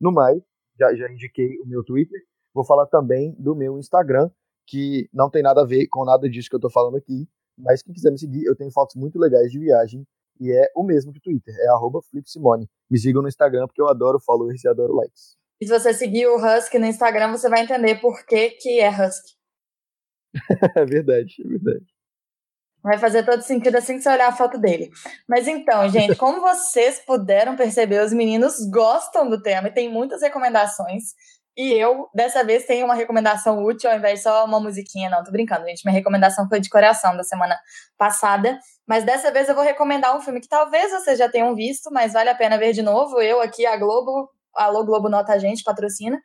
[0.00, 0.42] No mais,
[0.78, 2.20] já, já indiquei o meu Twitter.
[2.54, 4.30] Vou falar também do meu Instagram,
[4.66, 7.28] que não tem nada a ver com nada disso que eu tô falando aqui.
[7.62, 10.06] Mas quem quiser me seguir, eu tenho fotos muito legais de viagem
[10.40, 11.66] e é o mesmo que o Twitter, é
[12.10, 12.68] @flipsimone.
[12.90, 15.36] Me sigam no Instagram porque eu adoro followers e adoro likes.
[15.60, 18.88] E se você seguir o Husky no Instagram, você vai entender por que, que é
[18.88, 19.34] Husky.
[20.76, 21.86] é verdade, é verdade.
[22.82, 24.88] Vai fazer todo sentido assim que você olhar a foto dele.
[25.28, 30.22] Mas então, gente, como vocês puderam perceber, os meninos gostam do tema e tem muitas
[30.22, 31.12] recomendações.
[31.56, 35.10] E eu, dessa vez, tenho uma recomendação útil ao invés de só uma musiquinha.
[35.10, 35.84] Não, tô brincando, gente.
[35.84, 37.58] Minha recomendação foi de coração da semana
[37.98, 38.58] passada.
[38.86, 42.12] Mas dessa vez eu vou recomendar um filme que talvez vocês já tenham visto, mas
[42.12, 43.20] vale a pena ver de novo.
[43.20, 46.20] Eu aqui, a Globo, alô Globo Nota a gente, patrocina.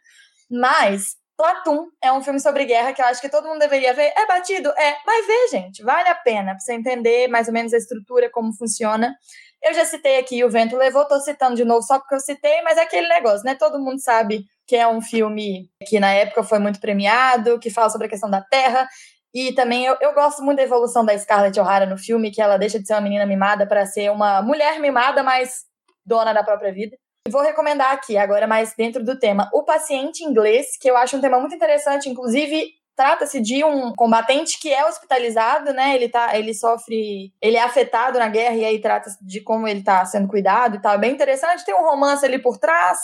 [0.50, 4.14] Mas Platum é um filme sobre guerra que eu acho que todo mundo deveria ver.
[4.16, 4.70] É batido?
[4.70, 5.84] É, mas vê, gente.
[5.84, 9.14] Vale a pena pra você entender mais ou menos a estrutura, como funciona.
[9.62, 12.62] Eu já citei aqui O Vento Levou, tô citando de novo só porque eu citei,
[12.62, 13.56] mas é aquele negócio, né?
[13.56, 17.90] Todo mundo sabe que é um filme que na época foi muito premiado, que fala
[17.90, 18.88] sobre a questão da terra.
[19.34, 22.58] E também eu, eu gosto muito da evolução da Scarlett O'Hara no filme, que ela
[22.58, 25.66] deixa de ser uma menina mimada para ser uma mulher mimada, mas
[26.06, 26.96] dona da própria vida.
[27.28, 31.22] Vou recomendar aqui, agora mais dentro do tema, O Paciente Inglês, que eu acho um
[31.22, 35.96] tema muito interessante, inclusive trata-se de um combatente que é hospitalizado, né?
[35.96, 39.84] Ele tá, ele sofre, ele é afetado na guerra e aí trata de como ele
[39.84, 40.94] tá sendo cuidado e tal.
[40.94, 43.00] É bem interessante, tem um romance ali por trás,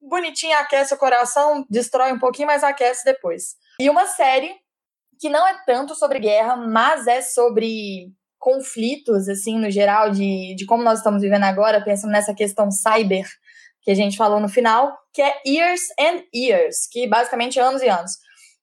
[0.00, 3.56] bonitinho, aquece o coração, destrói um pouquinho, mas aquece depois.
[3.78, 4.54] E uma série
[5.18, 10.64] que não é tanto sobre guerra, mas é sobre conflitos, assim, no geral, de, de
[10.64, 13.26] como nós estamos vivendo agora, pensando nessa questão cyber,
[13.82, 17.82] que a gente falou no final, que é Years and Years, que basicamente é anos
[17.82, 18.12] e anos.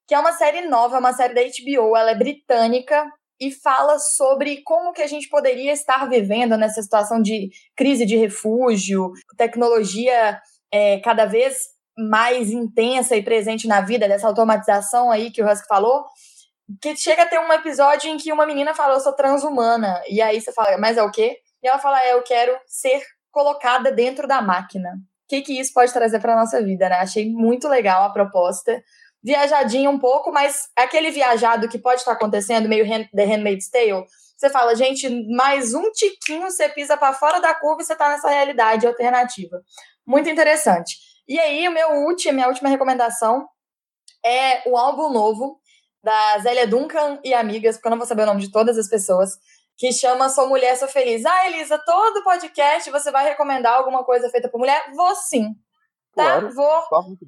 [0.07, 3.05] Que é uma série nova, uma série da HBO, ela é britânica
[3.39, 8.15] e fala sobre como que a gente poderia estar vivendo nessa situação de crise de
[8.15, 10.39] refúgio, tecnologia
[10.71, 11.57] é, cada vez
[11.97, 16.05] mais intensa e presente na vida, dessa automatização aí que o Husky falou,
[16.81, 20.21] que chega a ter um episódio em que uma menina fala, eu sou transhumana, e
[20.21, 21.37] aí você fala, mas é o quê?
[21.63, 24.89] E ela fala, é, eu quero ser colocada dentro da máquina.
[24.89, 26.95] O que, que isso pode trazer para nossa vida, né?
[26.97, 28.81] Achei muito legal a proposta.
[29.23, 34.05] Viajadinho um pouco, mas aquele viajado que pode estar acontecendo, meio The Handmaid's Tale,
[34.37, 38.09] você fala, gente, mais um tiquinho, você pisa para fora da curva e você tá
[38.09, 39.61] nessa realidade alternativa.
[40.07, 40.95] Muito interessante.
[41.27, 43.45] E aí, o meu último, minha última recomendação
[44.25, 45.59] é o álbum novo
[46.01, 48.87] da Zélia Duncan e amigas, porque eu não vou saber o nome de todas as
[48.87, 49.31] pessoas,
[49.77, 51.25] que chama Sou Mulher, Sou Feliz.
[51.25, 54.91] Ah, Elisa, todo podcast você vai recomendar alguma coisa feita por mulher?
[54.95, 55.53] Vou sim.
[56.15, 56.39] Tá?
[56.39, 56.81] Claro, vou.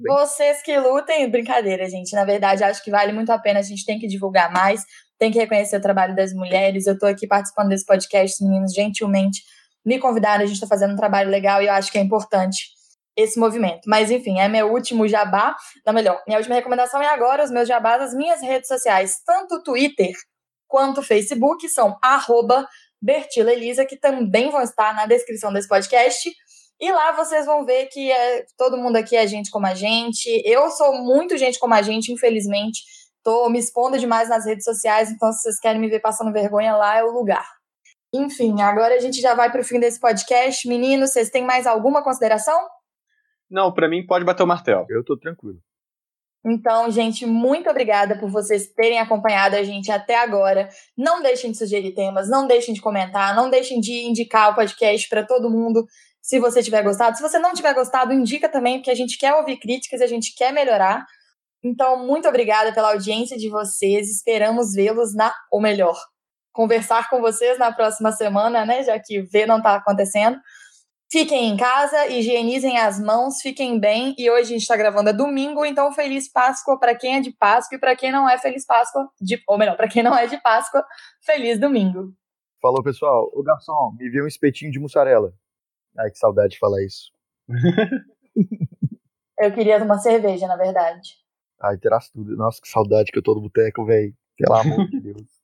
[0.08, 2.16] Vocês que lutem, brincadeira, gente.
[2.16, 3.60] Na verdade, acho que vale muito a pena.
[3.60, 4.84] A gente tem que divulgar mais,
[5.20, 6.88] tem que reconhecer o trabalho das mulheres.
[6.88, 9.44] Eu tô aqui participando desse podcast, meninos, gentilmente
[9.86, 10.44] me convidaram.
[10.44, 12.70] A gente tá fazendo um trabalho legal e eu acho que é importante
[13.16, 13.82] esse movimento.
[13.86, 15.56] Mas, enfim, é meu último jabá.
[15.86, 19.62] Não, melhor, minha última recomendação é agora os meus jabás, as minhas redes sociais, tanto
[19.64, 20.14] Twitter
[20.68, 22.68] quanto Facebook, são arroba
[23.02, 26.30] Bertila Elisa, que também vão estar na descrição desse podcast.
[26.80, 30.30] E lá vocês vão ver que é, todo mundo aqui é gente como a gente.
[30.46, 32.82] Eu sou muito gente como a gente, infelizmente.
[33.22, 36.76] Tô me expondo demais nas redes sociais, então se vocês querem me ver passando vergonha
[36.78, 37.59] lá, é o lugar.
[38.14, 40.68] Enfim, agora a gente já vai para o fim desse podcast.
[40.68, 42.58] Meninos, vocês têm mais alguma consideração?
[43.50, 44.86] Não, para mim pode bater o martelo.
[44.90, 45.60] Eu tô tranquilo.
[46.46, 50.70] Então, gente, muito obrigada por vocês terem acompanhado a gente até agora.
[50.98, 55.10] Não deixem de sugerir temas, não deixem de comentar, não deixem de indicar o podcast
[55.10, 55.86] para todo mundo,
[56.22, 57.18] se você tiver gostado.
[57.18, 60.08] Se você não tiver gostado, indica também, porque a gente quer ouvir críticas e a
[60.08, 61.06] gente quer melhorar.
[61.64, 64.10] Então, muito obrigada pela audiência de vocês.
[64.10, 65.98] Esperamos vê-los na, ou melhor,
[66.52, 68.84] conversar com vocês na próxima semana, né?
[68.84, 70.40] Já que ver não está acontecendo.
[71.12, 74.14] Fiquem em casa, higienizem as mãos, fiquem bem.
[74.18, 77.32] E hoje a gente está gravando é domingo, então feliz Páscoa para quem é de
[77.32, 80.28] Páscoa e para quem não é feliz Páscoa, de, ou melhor, para quem não é
[80.28, 80.86] de Páscoa,
[81.26, 82.14] feliz domingo.
[82.62, 83.28] Falou, pessoal.
[83.34, 85.34] Ô, garçom, me viu um espetinho de mussarela.
[85.98, 87.12] Ai, que saudade de falar isso.
[89.40, 91.14] Eu queria uma cerveja, na verdade.
[91.62, 92.36] Ai, terás tudo.
[92.36, 94.14] Nossa, que saudade que eu tô no boteco, velho.
[94.38, 95.39] Pelo amor de Deus.